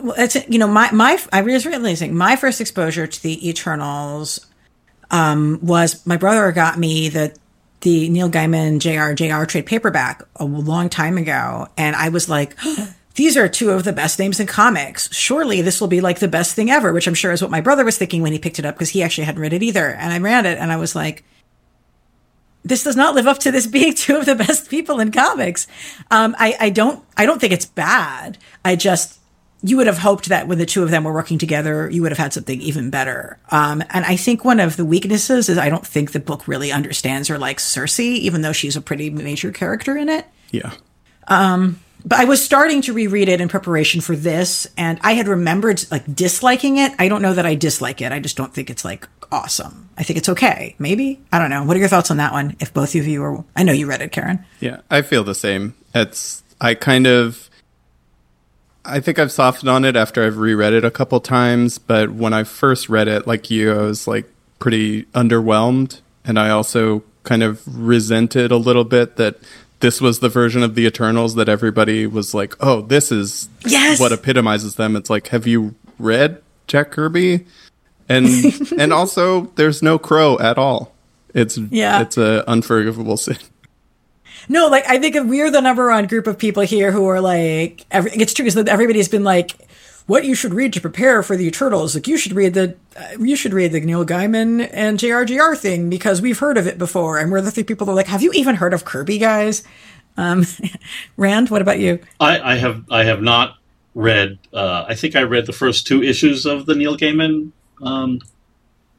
[0.00, 4.46] well, it's you know my my I was realizing my first exposure to the Eternals
[5.12, 7.36] um, was my brother got me the
[7.82, 12.56] the Neil Gaiman JR JR trade paperback a long time ago, and I was like.
[13.14, 15.14] These are two of the best names in comics.
[15.14, 17.60] Surely this will be like the best thing ever, which I'm sure is what my
[17.60, 19.88] brother was thinking when he picked it up because he actually hadn't read it either.
[19.88, 21.22] And I read it and I was like,
[22.64, 25.66] this does not live up to this being two of the best people in comics.
[26.10, 28.38] Um, I, I don't, I don't think it's bad.
[28.64, 29.18] I just,
[29.62, 32.10] you would have hoped that when the two of them were working together, you would
[32.10, 33.38] have had something even better.
[33.50, 36.72] Um, and I think one of the weaknesses is I don't think the book really
[36.72, 40.26] understands or likes Sersi, even though she's a pretty major character in it.
[40.50, 40.72] Yeah.
[41.28, 45.28] Um, but I was starting to reread it in preparation for this, and I had
[45.28, 46.92] remembered like disliking it.
[46.98, 48.10] I don't know that I dislike it.
[48.10, 49.88] I just don't think it's like awesome.
[49.96, 50.74] I think it's okay.
[50.80, 51.62] Maybe I don't know.
[51.62, 52.56] What are your thoughts on that one?
[52.58, 54.44] If both of you are, I know you read it, Karen.
[54.58, 55.74] Yeah, I feel the same.
[55.94, 57.48] It's I kind of
[58.84, 62.32] I think I've softened on it after I've reread it a couple times, but when
[62.32, 64.28] I first read it, like you, I was like
[64.58, 69.36] pretty underwhelmed, and I also kind of resented a little bit that
[69.80, 74.00] this was the version of the Eternals that everybody was like, "Oh, this is yes!
[74.00, 77.46] what epitomizes them." It's like, have you read Jack Kirby?
[78.08, 78.26] And
[78.78, 80.92] and also, there's no Kro at all.
[81.34, 83.38] It's yeah, it's a unforgivable sin.
[84.48, 87.86] No, like I think we're the number one group of people here who are like,
[87.90, 89.52] every, it's true because everybody's been like,
[90.06, 91.94] what you should read to prepare for the Eternals.
[91.94, 95.88] Like you should read the, uh, you should read the Neil Gaiman and JRJR thing
[95.88, 97.18] because we've heard of it before.
[97.18, 99.62] And we're the three people that are like, have you even heard of Kirby, guys?
[100.16, 100.44] Um,
[101.16, 102.00] Rand, what about you?
[102.20, 103.58] I, I have, I have not
[103.94, 104.38] read.
[104.52, 108.20] Uh, I think I read the first two issues of the Neil Gaiman um,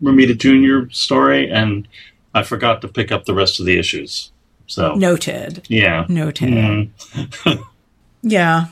[0.01, 0.91] Romita Jr.
[0.91, 1.87] story, and
[2.33, 4.31] I forgot to pick up the rest of the issues.
[4.67, 5.65] So noted.
[5.69, 6.05] Yeah.
[6.09, 6.49] Noted.
[6.49, 7.63] Mm.
[8.23, 8.67] yeah.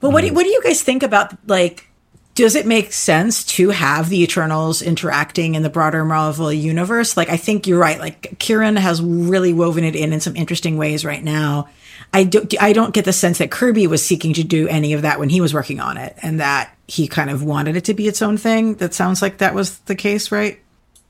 [0.00, 0.14] Well, mm.
[0.14, 1.88] what do you, what do you guys think about like?
[2.34, 7.14] Does it make sense to have the Eternals interacting in the broader Marvel universe?
[7.14, 7.98] Like, I think you're right.
[7.98, 11.68] Like, Kieron has really woven it in in some interesting ways right now.
[12.14, 15.02] I don't, I don't get the sense that Kirby was seeking to do any of
[15.02, 17.94] that when he was working on it, and that he kind of wanted it to
[17.94, 18.76] be its own thing.
[18.76, 20.58] That sounds like that was the case, right?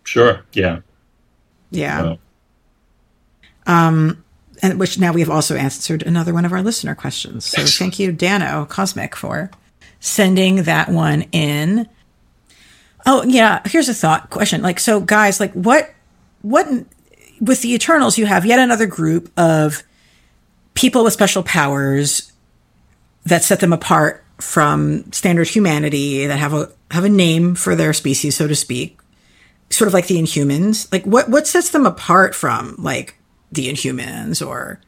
[0.02, 0.44] Sure.
[0.52, 0.80] Yeah.
[1.70, 2.16] Yeah.
[3.66, 4.24] Um,
[4.62, 7.44] and which now we have also answered another one of our listener questions.
[7.44, 9.50] So thank you, Dano Cosmic, for
[9.98, 11.88] sending that one in.
[13.04, 14.62] Oh yeah, here's a thought question.
[14.62, 15.92] Like, so guys, like, what,
[16.42, 16.68] what
[17.40, 19.82] with the Eternals, you have yet another group of
[20.74, 22.32] people with special powers
[23.24, 27.92] that set them apart from standard humanity that have a have a name for their
[27.92, 28.98] species, so to speak,
[29.70, 30.90] sort of like the Inhumans.
[30.92, 33.16] Like, what what sets them apart from like
[33.52, 34.80] the Inhumans or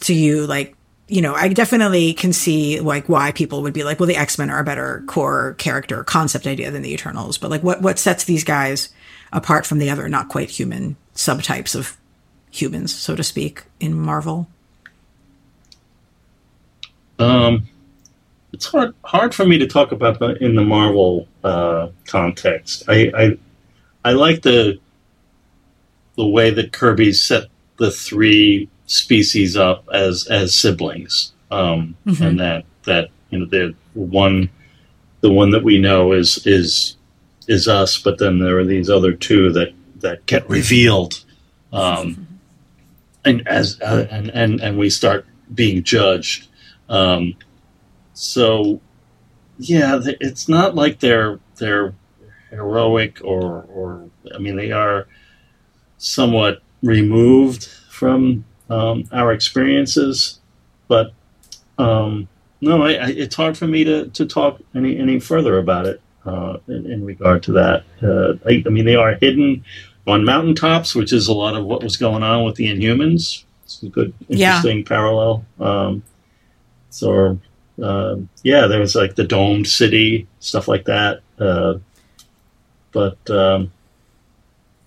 [0.00, 0.76] to you like
[1.08, 4.38] you know, I definitely can see like why people would be like, well, the X
[4.38, 7.36] Men are a better core character concept idea than the Eternals.
[7.36, 8.88] But like, what what sets these guys
[9.30, 11.98] apart from the other not quite human subtypes of
[12.50, 14.48] humans, so to speak, in Marvel?
[17.18, 17.68] Um,
[18.54, 22.84] it's hard hard for me to talk about the, in the Marvel uh, context.
[22.88, 23.38] I, I
[24.02, 24.78] I like the
[26.16, 27.48] the way that Kirby set
[27.78, 32.22] the three species up as as siblings, um, mm-hmm.
[32.22, 34.50] and that that you know the one
[35.20, 36.96] the one that we know is is
[37.48, 41.24] is us, but then there are these other two that that get revealed,
[41.72, 42.26] um,
[43.24, 46.48] and as uh, and and and we start being judged.
[46.88, 47.34] Um,
[48.14, 48.80] so
[49.58, 51.94] yeah, it's not like they're they're
[52.50, 55.06] heroic or or I mean they are
[55.98, 60.40] somewhat removed from um, our experiences.
[60.88, 61.12] But
[61.78, 62.28] um,
[62.60, 66.00] no, I, I, it's hard for me to, to talk any, any further about it
[66.26, 67.84] uh, in, in, regard to that.
[68.02, 69.64] Uh, I, I, mean, they are hidden
[70.06, 73.44] on mountaintops, which is a lot of what was going on with the Inhumans.
[73.64, 74.84] It's a good, interesting yeah.
[74.86, 75.44] parallel.
[75.60, 76.02] Um,
[76.90, 77.38] so,
[77.82, 81.20] uh, yeah, there was like the domed city, stuff like that.
[81.38, 81.78] Uh,
[82.92, 83.72] but um,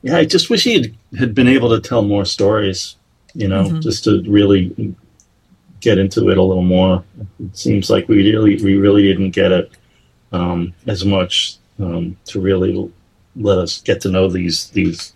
[0.05, 2.95] yeah, I just wish he had, had been able to tell more stories,
[3.33, 3.79] you know, mm-hmm.
[3.79, 4.95] just to really
[5.81, 7.03] get into it a little more.
[7.39, 9.71] It seems like we really we really didn't get it.
[10.35, 12.91] um, as much um, to really
[13.35, 15.13] let us get to know these these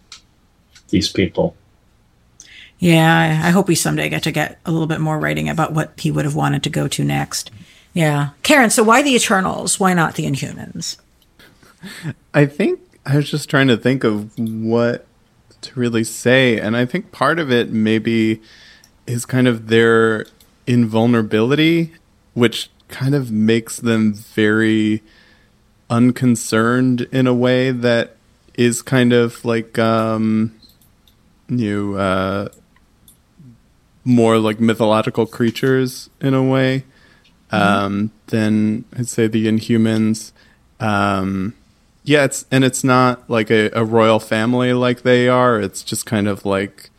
[0.89, 1.55] these people.
[2.79, 5.73] Yeah, I, I hope we someday get to get a little bit more writing about
[5.73, 7.51] what he would have wanted to go to next.
[7.93, 8.69] Yeah, Karen.
[8.69, 9.79] So why the Eternals?
[9.79, 10.97] Why not the Inhumans?
[12.33, 12.79] I think
[13.09, 15.07] I was just trying to think of what
[15.61, 18.39] to really say, and I think part of it maybe
[19.07, 20.27] is kind of their
[20.67, 21.91] invulnerability,
[22.35, 25.01] which kind of makes them very
[25.89, 28.15] unconcerned in a way that
[28.53, 30.53] is kind of like um
[31.47, 32.47] you uh
[34.03, 36.83] more like mythological creatures in a way
[37.49, 40.31] um than I'd say the Inhumans.
[40.79, 41.55] Um
[42.03, 45.59] yeah, it's and it's not like a, a royal family like they are.
[45.59, 46.89] It's just kind of like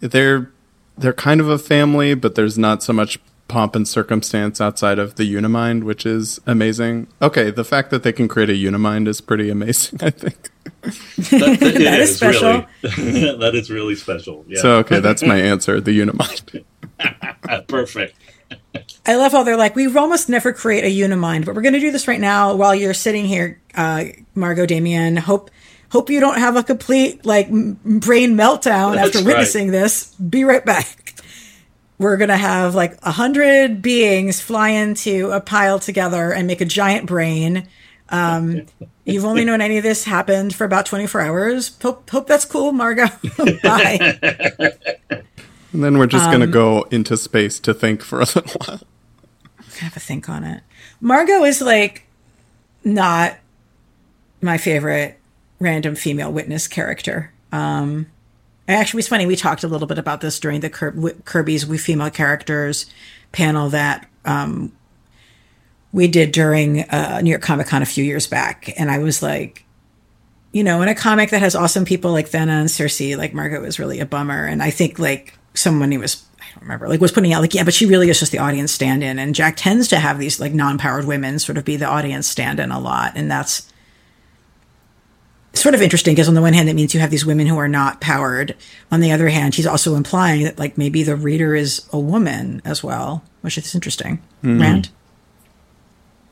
[0.00, 0.50] they're
[0.96, 5.14] they're kind of a family, but there's not so much pomp and circumstance outside of
[5.14, 7.06] the Unimind, which is amazing.
[7.22, 10.50] Okay, the fact that they can create a Unimind is pretty amazing, I think.
[10.82, 12.66] That, that- That is special.
[12.82, 14.44] Really, that is really special.
[14.48, 16.64] Yeah, So okay, that's my answer, the Unimind.
[17.68, 18.16] perfect.
[19.06, 21.80] I love how they're like, we almost never create a Unimind, but we're going to
[21.80, 24.04] do this right now while you're sitting here, uh,
[24.34, 25.16] Margo Damian.
[25.16, 25.50] Hope
[25.90, 29.26] hope you don't have a complete like m- brain meltdown That's after right.
[29.28, 30.14] witnessing this.
[30.14, 31.14] Be right back.
[31.98, 36.60] We're going to have like a hundred beings fly into a pile together and make
[36.60, 37.66] a giant brain.
[38.10, 38.66] Um,
[39.04, 41.76] you've only known any of this happened for about 24 hours.
[41.82, 43.06] Hope, hope that's cool, Margo.
[43.62, 44.74] Bye.
[45.72, 48.80] And then we're just gonna go into space to think for a little while.
[49.80, 50.62] have a think on it.
[51.00, 52.06] Margo is like
[52.84, 53.36] not
[54.40, 55.18] my favorite
[55.60, 57.32] random female witness character.
[57.52, 58.06] Um,
[58.66, 59.26] actually, it's funny.
[59.26, 62.86] We talked a little bit about this during the Kir- Kirby's We Female Characters
[63.32, 64.72] panel that um,
[65.92, 69.22] we did during uh, New York Comic Con a few years back, and I was
[69.22, 69.64] like,
[70.52, 73.62] you know, in a comic that has awesome people like Thena and Sersi, like Margo
[73.64, 74.46] is really a bummer.
[74.46, 77.54] And I think like someone who was, I don't remember, like was putting out like,
[77.54, 79.18] yeah, but she really is just the audience stand in.
[79.18, 82.26] And Jack tends to have these like non powered women sort of be the audience
[82.28, 83.12] stand in a lot.
[83.14, 83.72] And that's
[85.54, 87.58] sort of interesting because on the one hand, it means you have these women who
[87.58, 88.54] are not powered.
[88.90, 92.62] On the other hand, she's also implying that like maybe the reader is a woman
[92.64, 94.22] as well, which is interesting.
[94.60, 94.90] Rand?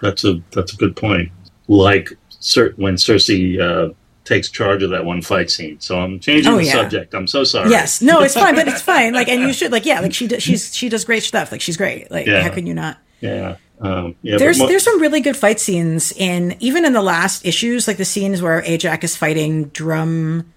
[0.01, 1.33] That's a that's a good point.
[1.69, 3.93] Like Cer- when Sersi uh,
[4.27, 5.81] takes charge of that one fight scene.
[5.81, 6.72] So I'm changing Oh, the yeah.
[6.72, 7.14] subject.
[7.14, 7.70] I'm so sorry.
[7.70, 9.14] Yes, no, it's fine, but it's fine.
[9.14, 11.51] Like, and you should like, yeah, like she does, she's she does great stuff.
[11.53, 12.11] Like, she's great.
[12.11, 12.43] Like, Yeah.
[12.43, 12.99] how can you not?
[13.20, 13.57] Yeah.
[13.81, 14.37] Um, yeah.
[14.39, 17.97] There's mo- there's some really good fight scenes in even in the last issues, like
[17.99, 20.53] the scenes where Ajak is fighting Drum,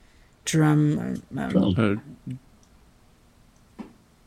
[0.46, 1.22] Drum.
[1.38, 1.96] Um, Uh,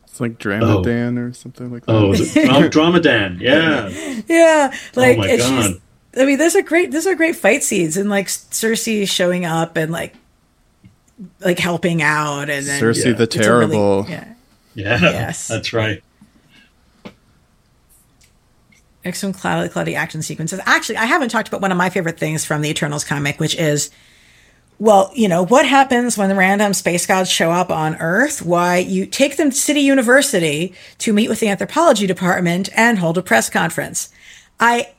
[0.05, 1.93] it's like Dramadan or something like that.
[1.93, 3.41] oh, the Dram- Dramadan.
[3.41, 3.89] Yeah.
[4.29, 5.81] yeah, like oh my and she's- god.
[6.19, 6.91] I mean, those are great.
[6.91, 10.15] Those are great fight scenes, and like Sersi showing up and like
[11.41, 13.13] like helping out, and then Sersi yeah.
[13.13, 14.07] the it's a really- Terrible.
[14.09, 14.29] yeah.
[14.75, 14.99] Yeah.
[15.01, 15.49] Yes.
[15.49, 16.03] That's right.
[19.05, 20.61] Like some cloudy, cloudy action sequences.
[20.65, 23.57] Actually, I haven't talked about one of my favorite things from the Eternals comic, which
[23.57, 23.91] is,
[24.79, 28.43] well, you know, what happens when the random space gods show up on Earth?
[28.43, 33.19] Why you take them to City University to meet with the anthropology department and hold
[33.19, 34.09] a press conference.
[34.61, 34.93] I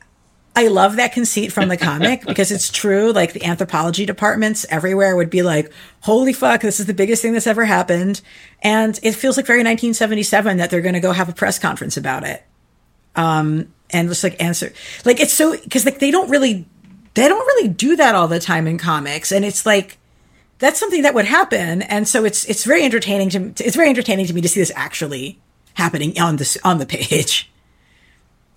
[0.56, 3.12] I love that conceit from the comic because it's true.
[3.12, 5.72] Like the anthropology departments everywhere would be like,
[6.02, 8.22] holy fuck, this is the biggest thing that's ever happened.
[8.62, 11.98] And it feels like very 1977 that they're going to go have a press conference
[11.98, 12.44] about it.
[13.16, 14.74] Um, and just like answer,
[15.06, 16.68] like it's so, cause like they don't really,
[17.16, 19.32] they don't really do that all the time in comics.
[19.32, 19.98] And it's like,
[20.60, 21.82] that's something that would happen.
[21.82, 24.72] And so it's, it's very entertaining to, it's very entertaining to me to see this
[24.76, 25.40] actually
[25.74, 27.50] happening on this, on the page.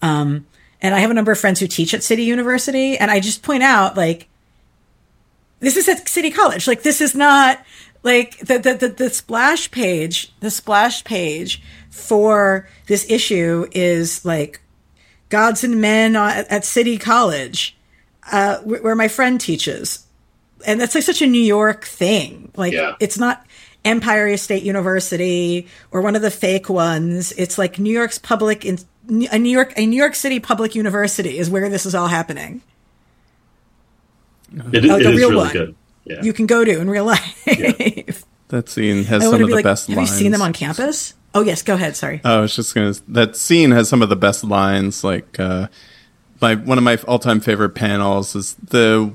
[0.03, 0.47] Um,
[0.83, 3.43] and I have a number of friends who teach at City University, and I just
[3.43, 4.29] point out like
[5.61, 6.67] this is at City College.
[6.67, 7.65] Like this is not
[8.03, 10.33] like the the the, the splash page.
[10.41, 14.61] The splash page for this issue is like
[15.29, 17.77] gods and men at, at City College,
[18.31, 20.07] uh, wh- where my friend teaches,
[20.67, 22.53] and that's like such a New York thing.
[22.57, 22.95] Like Yeah.
[23.01, 23.45] it's not
[23.85, 27.33] Empire State University or one of the fake ones.
[27.33, 28.79] It's like New York's public in
[29.09, 32.63] a New York a New York City public university is where this is all happening.
[34.73, 35.53] It, is- Oh, it the is real really one.
[35.53, 35.75] good.
[36.05, 36.23] Yeah.
[36.23, 38.25] You can go to in real life.
[38.49, 40.09] That scene has some of be the like, best have lines.
[40.13, 41.15] you seen them on campus?
[41.35, 41.97] Oh yes, go ahead.
[41.97, 42.21] Sorry.
[42.25, 42.95] Oh, I was just gonna.
[43.09, 45.03] That scene has some of the best lines.
[45.03, 45.67] Like uh,
[46.41, 49.13] my one of my all-time favorite panels is the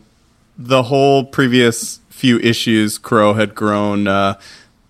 [0.57, 2.97] the whole previous few issues.
[2.97, 4.38] Kro had grown uh,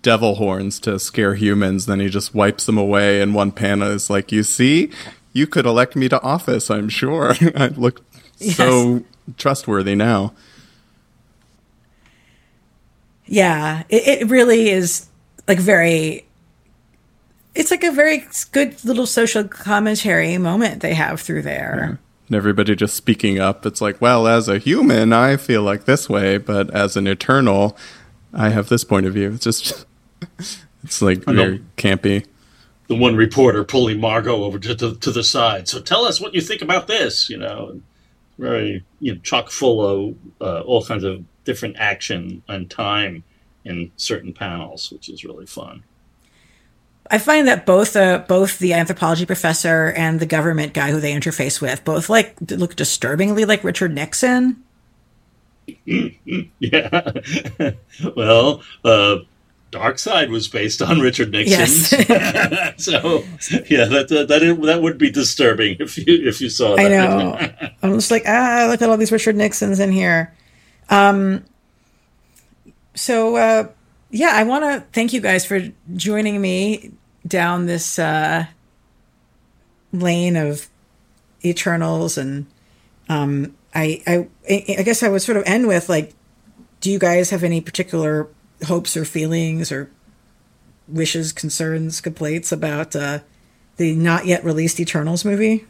[0.02, 1.86] devil horns to scare humans.
[1.86, 4.90] Then he just wipes them away, and one panel is like, "You see,
[5.32, 6.70] you could elect me to office.
[6.70, 7.34] I'm sure.
[7.56, 8.04] I look
[8.38, 8.56] yes.
[8.56, 9.04] so
[9.36, 10.34] trustworthy now.
[13.26, 15.08] Yeah, it, it really is
[15.48, 16.26] like very
[17.54, 21.76] it's like a very good little social commentary moment they have through there.
[21.78, 21.96] Yeah.
[22.28, 23.66] And everybody just speaking up.
[23.66, 27.76] It's like, well, as a human, I feel like this way, but as an eternal,
[28.32, 29.32] I have this point of view.
[29.32, 29.84] It's just,
[30.84, 32.26] it's like very campy.
[32.88, 35.68] The one reporter pulling Margo over to, to, to the side.
[35.68, 37.30] So tell us what you think about this.
[37.30, 37.80] You know,
[38.38, 43.24] very you know chock full of uh, all kinds of different action and time
[43.64, 45.84] in certain panels, which is really fun.
[47.10, 51.12] I find that both uh, both the anthropology professor and the government guy who they
[51.12, 54.62] interface with both like look disturbingly like Richard Nixon.
[55.84, 57.12] yeah.
[58.16, 59.16] well, uh,
[59.72, 61.58] Darkseid was based on Richard Nixon.
[61.58, 61.88] Yes.
[62.84, 63.24] so
[63.68, 66.84] yeah, that that that, that would be disturbing if you if you saw that.
[66.84, 67.70] I know.
[67.82, 70.32] I'm just like ah, look at all these Richard Nixons in here.
[70.90, 71.44] Um.
[72.94, 73.68] So uh,
[74.10, 75.60] yeah, I want to thank you guys for
[75.94, 76.92] joining me
[77.26, 78.44] down this uh,
[79.90, 80.68] lane of
[81.42, 82.46] Eternals, and
[83.08, 84.28] um, I, I,
[84.78, 86.12] I guess I would sort of end with like,
[86.80, 88.28] do you guys have any particular
[88.64, 89.90] hopes or feelings or
[90.88, 93.20] wishes, concerns, complaints about uh,
[93.76, 95.66] the not yet released Eternals movie?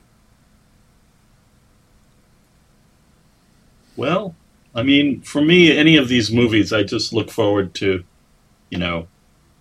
[3.97, 4.35] Well,
[4.75, 8.05] I mean, for me, any of these movies, I just look forward to,
[8.71, 9.07] you know,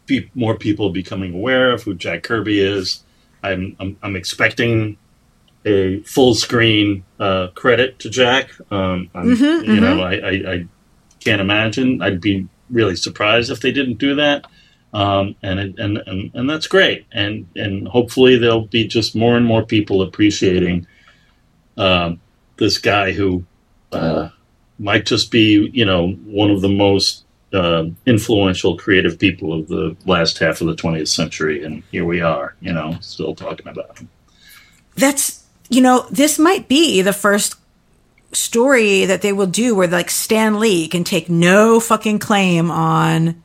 [0.07, 3.03] pe- more people becoming aware of who Jack Kirby is.
[3.43, 4.97] I'm I'm, I'm expecting
[5.65, 8.51] a full screen uh, credit to Jack.
[8.71, 9.79] Um, mm-hmm, you mm-hmm.
[9.79, 10.67] know, I, I, I,
[11.19, 12.01] can't imagine.
[12.01, 14.45] I'd be really surprised if they didn't do that.
[14.93, 17.05] Um, and, and and and that's great.
[17.13, 20.85] And and hopefully there'll be just more and more people appreciating
[21.77, 22.15] uh,
[22.57, 23.45] this guy who
[23.93, 24.29] uh,
[24.79, 27.23] might just be, you know, one of the most
[27.53, 32.21] uh, influential creative people of the last half of the 20th century, and here we
[32.21, 34.09] are, you know, still talking about him.
[34.95, 37.55] That's, you know, this might be the first
[38.33, 43.41] story that they will do where like Stan Lee can take no fucking claim on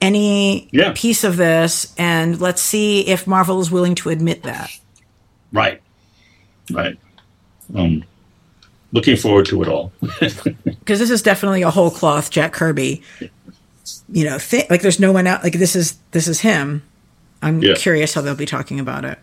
[0.00, 0.92] any yeah.
[0.94, 4.70] piece of this, and let's see if Marvel is willing to admit that.
[5.52, 5.80] Right,
[6.70, 6.98] right.
[7.74, 8.04] Um,
[8.92, 13.02] looking forward to it all because this is definitely a whole cloth Jack Kirby
[14.08, 15.42] you know, th- like there's no one out.
[15.42, 16.82] Like this is this is him.
[17.40, 17.74] I'm yeah.
[17.74, 19.18] curious how they'll be talking about it.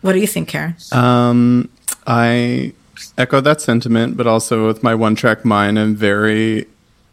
[0.00, 0.76] What do you think, Karen?
[0.92, 1.68] Um,
[2.06, 2.72] I
[3.16, 6.66] echo that sentiment, but also with my one track mind, I'm very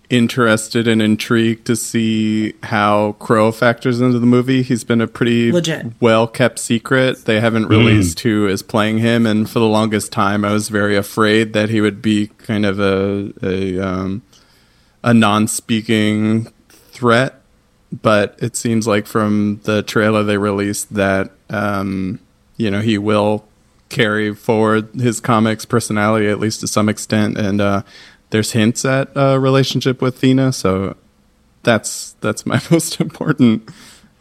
[0.10, 4.64] interested and intrigued to see how Kro factors into the movie.
[4.64, 7.26] He's been a pretty legit well kept secret.
[7.26, 8.22] They haven't released mm.
[8.22, 11.82] who is playing him, and for the longest time, I was very afraid that he
[11.82, 14.22] would be kind of a, a um,
[15.04, 17.42] a non-speaking threat,
[17.92, 22.20] but it seems like from the trailer they released that um,
[22.56, 23.46] you know he will
[23.90, 27.82] carry forward his comics personality at least to some extent, and uh,
[28.30, 30.96] there's hints at a relationship with Thena, so
[31.64, 33.70] that's that's my most important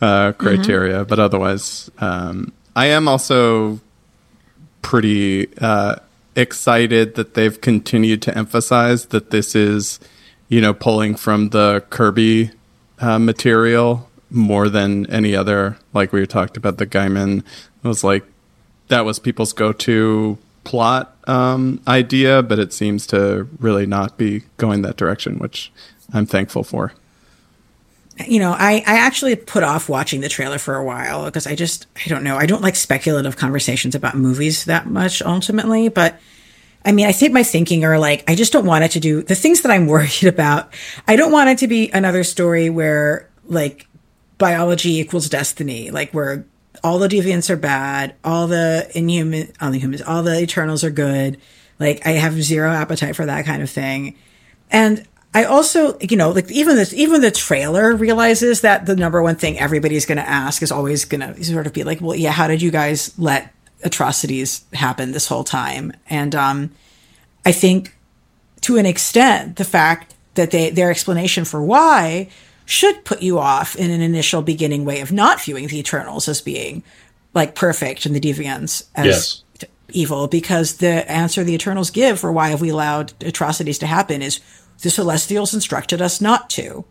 [0.00, 1.00] uh, criteria.
[1.00, 1.08] Mm-hmm.
[1.08, 3.80] But otherwise, um, I am also
[4.82, 5.96] pretty uh,
[6.36, 9.98] excited that they've continued to emphasize that this is
[10.48, 12.50] you know, pulling from the Kirby
[12.98, 15.78] uh, material more than any other.
[15.92, 17.44] Like we talked about, the Gaiman
[17.82, 18.24] was like
[18.88, 24.82] that was people's go-to plot um, idea, but it seems to really not be going
[24.82, 25.72] that direction, which
[26.12, 26.92] I'm thankful for.
[28.26, 31.54] You know, I, I actually put off watching the trailer for a while because I
[31.54, 36.18] just, I don't know, I don't like speculative conversations about movies that much ultimately, but
[36.84, 39.22] I mean, I think my thinking are like, I just don't want it to do
[39.22, 40.72] the things that I'm worried about.
[41.06, 43.86] I don't want it to be another story where like
[44.38, 46.46] biology equals destiny, like where
[46.82, 50.90] all the deviants are bad, all the inhuman, all the humans, all the eternals are
[50.90, 51.38] good.
[51.78, 54.16] Like I have zero appetite for that kind of thing.
[54.70, 59.22] And I also, you know, like even this, even the trailer realizes that the number
[59.22, 62.16] one thing everybody's going to ask is always going to sort of be like, well,
[62.16, 65.92] yeah, how did you guys let atrocities happen this whole time.
[66.08, 66.70] And um,
[67.44, 67.94] I think
[68.62, 72.28] to an extent, the fact that they their explanation for why
[72.66, 76.42] should put you off in an initial beginning way of not viewing the Eternals as
[76.42, 76.82] being
[77.32, 79.68] like perfect and the Deviants as yes.
[79.90, 84.20] evil, because the answer the Eternals give for why have we allowed atrocities to happen
[84.20, 84.40] is
[84.82, 86.84] the Celestials instructed us not to.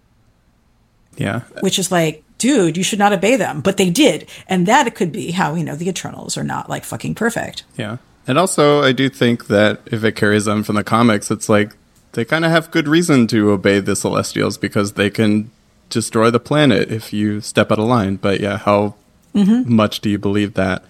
[1.17, 1.41] Yeah.
[1.61, 3.61] Which is like, dude, you should not obey them.
[3.61, 4.29] But they did.
[4.47, 7.63] And that could be how, you know, the Eternals are not like fucking perfect.
[7.77, 7.97] Yeah.
[8.27, 11.75] And also, I do think that if it carries on from the comics, it's like
[12.13, 15.51] they kind of have good reason to obey the Celestials because they can
[15.89, 18.17] destroy the planet if you step out of line.
[18.17, 18.95] But yeah, how
[19.33, 19.73] mm-hmm.
[19.73, 20.83] much do you believe that?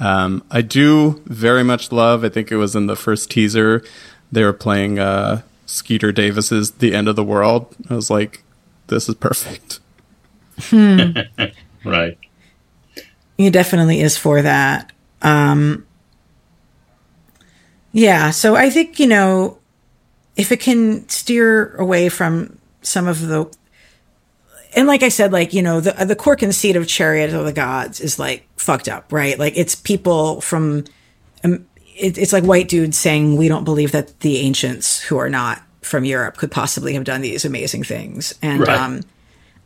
[0.00, 3.82] Um, I do very much love, I think it was in the first teaser,
[4.30, 7.74] they were playing uh, Skeeter Davis's The End of the World.
[7.90, 8.42] I was like,
[8.86, 9.80] this is perfect.
[10.60, 11.10] Hmm.
[11.84, 12.18] right.
[13.38, 14.92] It definitely is for that.
[15.22, 15.86] Um,
[17.92, 19.58] yeah, so I think, you know,
[20.36, 23.52] if it can steer away from some of the
[24.74, 27.52] and like I said, like, you know, the the core conceit of Chariot of the
[27.52, 29.38] Gods is like fucked up, right?
[29.38, 30.84] Like it's people from
[31.44, 31.66] um,
[31.96, 35.62] it, it's like white dudes saying we don't believe that the ancients who are not
[35.82, 38.34] from Europe could possibly have done these amazing things.
[38.42, 38.78] And right.
[38.78, 39.00] um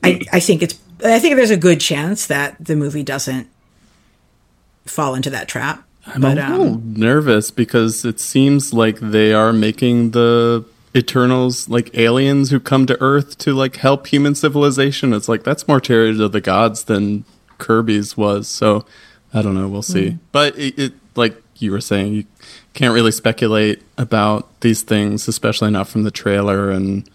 [0.02, 3.48] I I think it's I think there's a good chance that the movie doesn't
[4.86, 5.86] fall into that trap.
[6.06, 10.64] I'm but, a little um, nervous because it seems like they are making the
[10.94, 15.12] Eternals like aliens who come to Earth to like help human civilization.
[15.12, 17.24] It's like that's more Chariot of the Gods than
[17.58, 18.48] Kirby's was.
[18.48, 18.84] So
[19.32, 19.68] I don't know.
[19.68, 20.10] We'll see.
[20.10, 20.18] Mm.
[20.32, 22.24] But it, it, like you were saying, you
[22.74, 26.70] can't really speculate about these things, especially not from the trailer.
[26.70, 27.08] And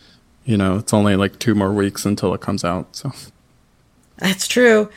[0.46, 2.96] you know, it's only like two more weeks until it comes out.
[2.96, 3.12] So
[4.18, 4.90] that's true.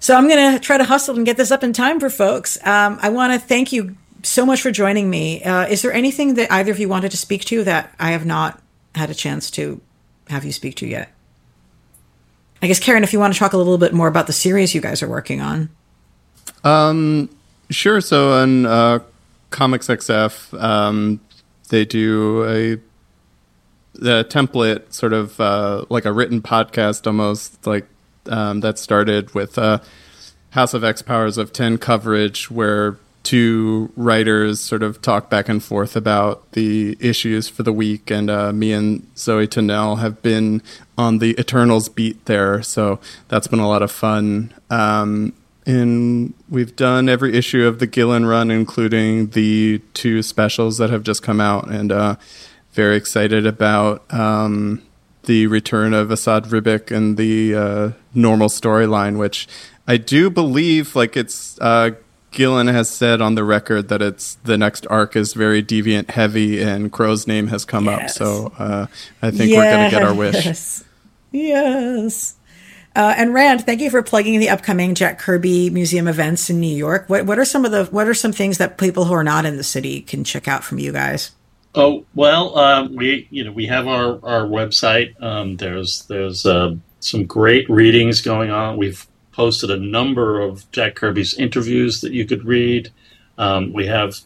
[0.00, 2.56] So I'm going to try to hustle and get this up in time for folks.
[2.64, 5.42] Um, I want to thank you so much for joining me.
[5.42, 8.26] Uh, is there anything that either of you wanted to speak to that I have
[8.26, 8.60] not
[8.94, 9.80] had a chance to
[10.28, 11.12] have you speak to yet?
[12.60, 14.74] I guess Karen, if you want to talk a little bit more about the series
[14.74, 15.70] you guys are working on.
[16.64, 17.30] Um,
[17.70, 18.00] sure.
[18.00, 18.98] So on uh,
[19.50, 21.20] Comics XF, um,
[21.68, 22.78] they do a
[23.94, 27.86] the template, sort of uh, like a written podcast, almost like
[28.28, 29.80] um, that started with uh,
[30.50, 35.62] House of X Powers of Ten coverage, where two writers sort of talk back and
[35.62, 40.62] forth about the issues for the week, and uh, me and Zoe Tunnell have been
[40.96, 44.54] on the Eternals beat there, so that's been a lot of fun.
[44.70, 45.34] Um,
[45.66, 51.02] and we've done every issue of the Gillen run, including the two specials that have
[51.02, 52.16] just come out, and uh,
[52.72, 54.82] very excited about um,
[55.24, 59.46] the return of Esad Ribic and the uh, normal storyline, which
[59.86, 61.90] I do believe like it's uh,
[62.30, 66.62] Gillen has said on the record that it's the next arc is very deviant heavy,
[66.62, 68.10] and Kro's name has come yes.
[68.10, 68.16] up.
[68.16, 68.86] So uh,
[69.22, 69.56] I think yes.
[69.56, 70.82] we're going to get our wish.
[71.30, 72.34] Yes.
[72.96, 76.74] Uh, and Rand, thank you for plugging the upcoming Jack Kirby Museum events in New
[76.74, 77.08] York.
[77.08, 79.44] What what are some of the what are some things that people who are not
[79.44, 81.30] in the city can check out from you guys?
[81.74, 85.20] Oh well, um, we you know we have our our website.
[85.22, 88.76] Um, there's there's uh, some great readings going on.
[88.78, 89.06] We've
[89.38, 92.90] posted a number of Jack Kirby's interviews that you could read.
[93.38, 94.16] Um, we have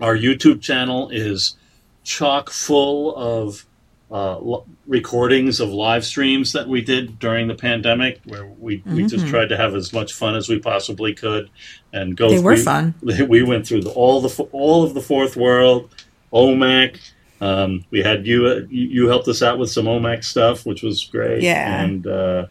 [0.00, 1.58] our YouTube channel is
[2.04, 3.66] chock full of
[4.10, 4.40] uh,
[4.86, 8.96] recordings of live streams that we did during the pandemic, where we, mm-hmm.
[8.96, 9.28] we just mm-hmm.
[9.28, 11.50] tried to have as much fun as we possibly could,
[11.92, 12.30] and go.
[12.30, 12.94] They through, were fun.
[13.28, 15.94] We went through the, all the all of the fourth world
[16.32, 16.98] OMAC.
[17.42, 21.42] Um, we had you, you helped us out with some OMAC stuff, which was great.
[21.42, 21.82] Yeah.
[21.82, 22.46] And uh,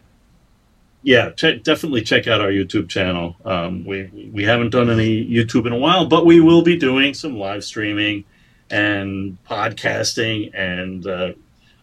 [1.02, 3.36] yeah, definitely check out our YouTube channel.
[3.44, 7.14] Um, we we haven't done any YouTube in a while, but we will be doing
[7.14, 8.24] some live streaming
[8.70, 11.32] and podcasting and uh,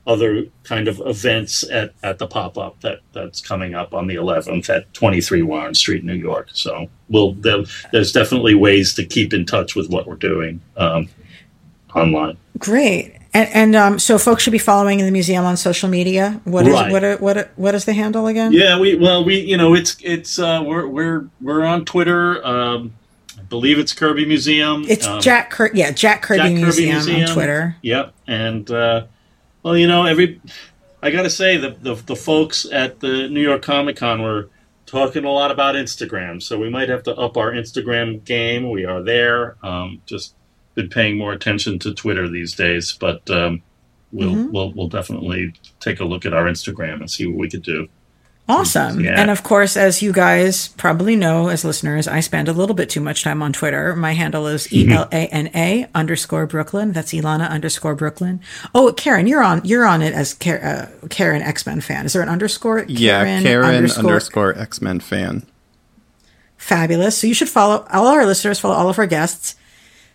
[0.07, 4.15] other kind of events at, at the pop up that, that's coming up on the
[4.15, 6.49] 11th at 23 Warren Street, New York.
[6.53, 10.61] So we'll there's definitely ways to keep in touch with what we're doing.
[10.77, 11.09] Um,
[11.95, 12.37] online.
[12.59, 13.15] Great.
[13.35, 16.39] And, and um, so folks should be following the museum on social media.
[16.45, 16.89] What is right.
[16.89, 18.53] what are, what are, what is the handle again?
[18.53, 22.45] Yeah, we well we you know it's it's uh, we're we're we're on Twitter.
[22.45, 22.93] Um,
[23.37, 24.85] I believe it's Kirby Museum.
[24.87, 27.75] It's um, Jack Cur- yeah Jack Kirby, Jack Kirby Museum, Museum, on Twitter.
[27.81, 29.05] Yep, and uh,
[29.63, 30.39] well you know every
[31.01, 34.49] I got to say the, the the folks at the New York Comic Con were
[34.85, 38.69] talking a lot about Instagram, so we might have to up our Instagram game.
[38.69, 39.57] We are there.
[39.61, 40.35] Um, just
[40.75, 43.63] been paying more attention to Twitter these days, but um,
[44.11, 44.51] we'll, mm-hmm.
[44.51, 47.87] we'll we'll definitely take a look at our Instagram and see what we could do.
[48.47, 48.99] Awesome.
[48.99, 49.19] Yeah.
[49.19, 52.91] And of course, as you guys probably know as listeners, I spend a little bit
[52.91, 53.95] too much time on Twitter.
[53.95, 54.91] My handle is mm-hmm.
[54.91, 56.91] E L A N A underscore Brooklyn.
[56.91, 58.41] That's Elana underscore Brooklyn.
[58.75, 62.05] Oh, Karen, you're on you're on it as uh, Karen X Men fan.
[62.05, 62.85] Is there an underscore?
[62.85, 65.43] Karen yeah, Karen underscore, underscore X Men fan.
[66.57, 67.17] Fabulous.
[67.17, 69.55] So you should follow all our listeners, follow all of our guests.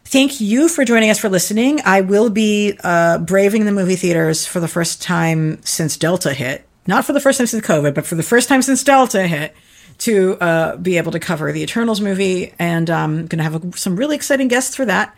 [0.05, 1.81] Thank you for joining us for listening.
[1.85, 6.67] I will be uh, braving the movie theaters for the first time since Delta hit
[6.87, 9.55] not for the first time since COVID, but for the first time since Delta hit,
[9.99, 12.55] to uh, be able to cover the Eternals movie.
[12.59, 15.15] And I'm um, going to have a, some really exciting guests for that.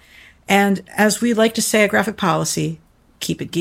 [0.49, 2.81] And as we like to say at Graphic Policy,
[3.21, 3.61] keep it geek.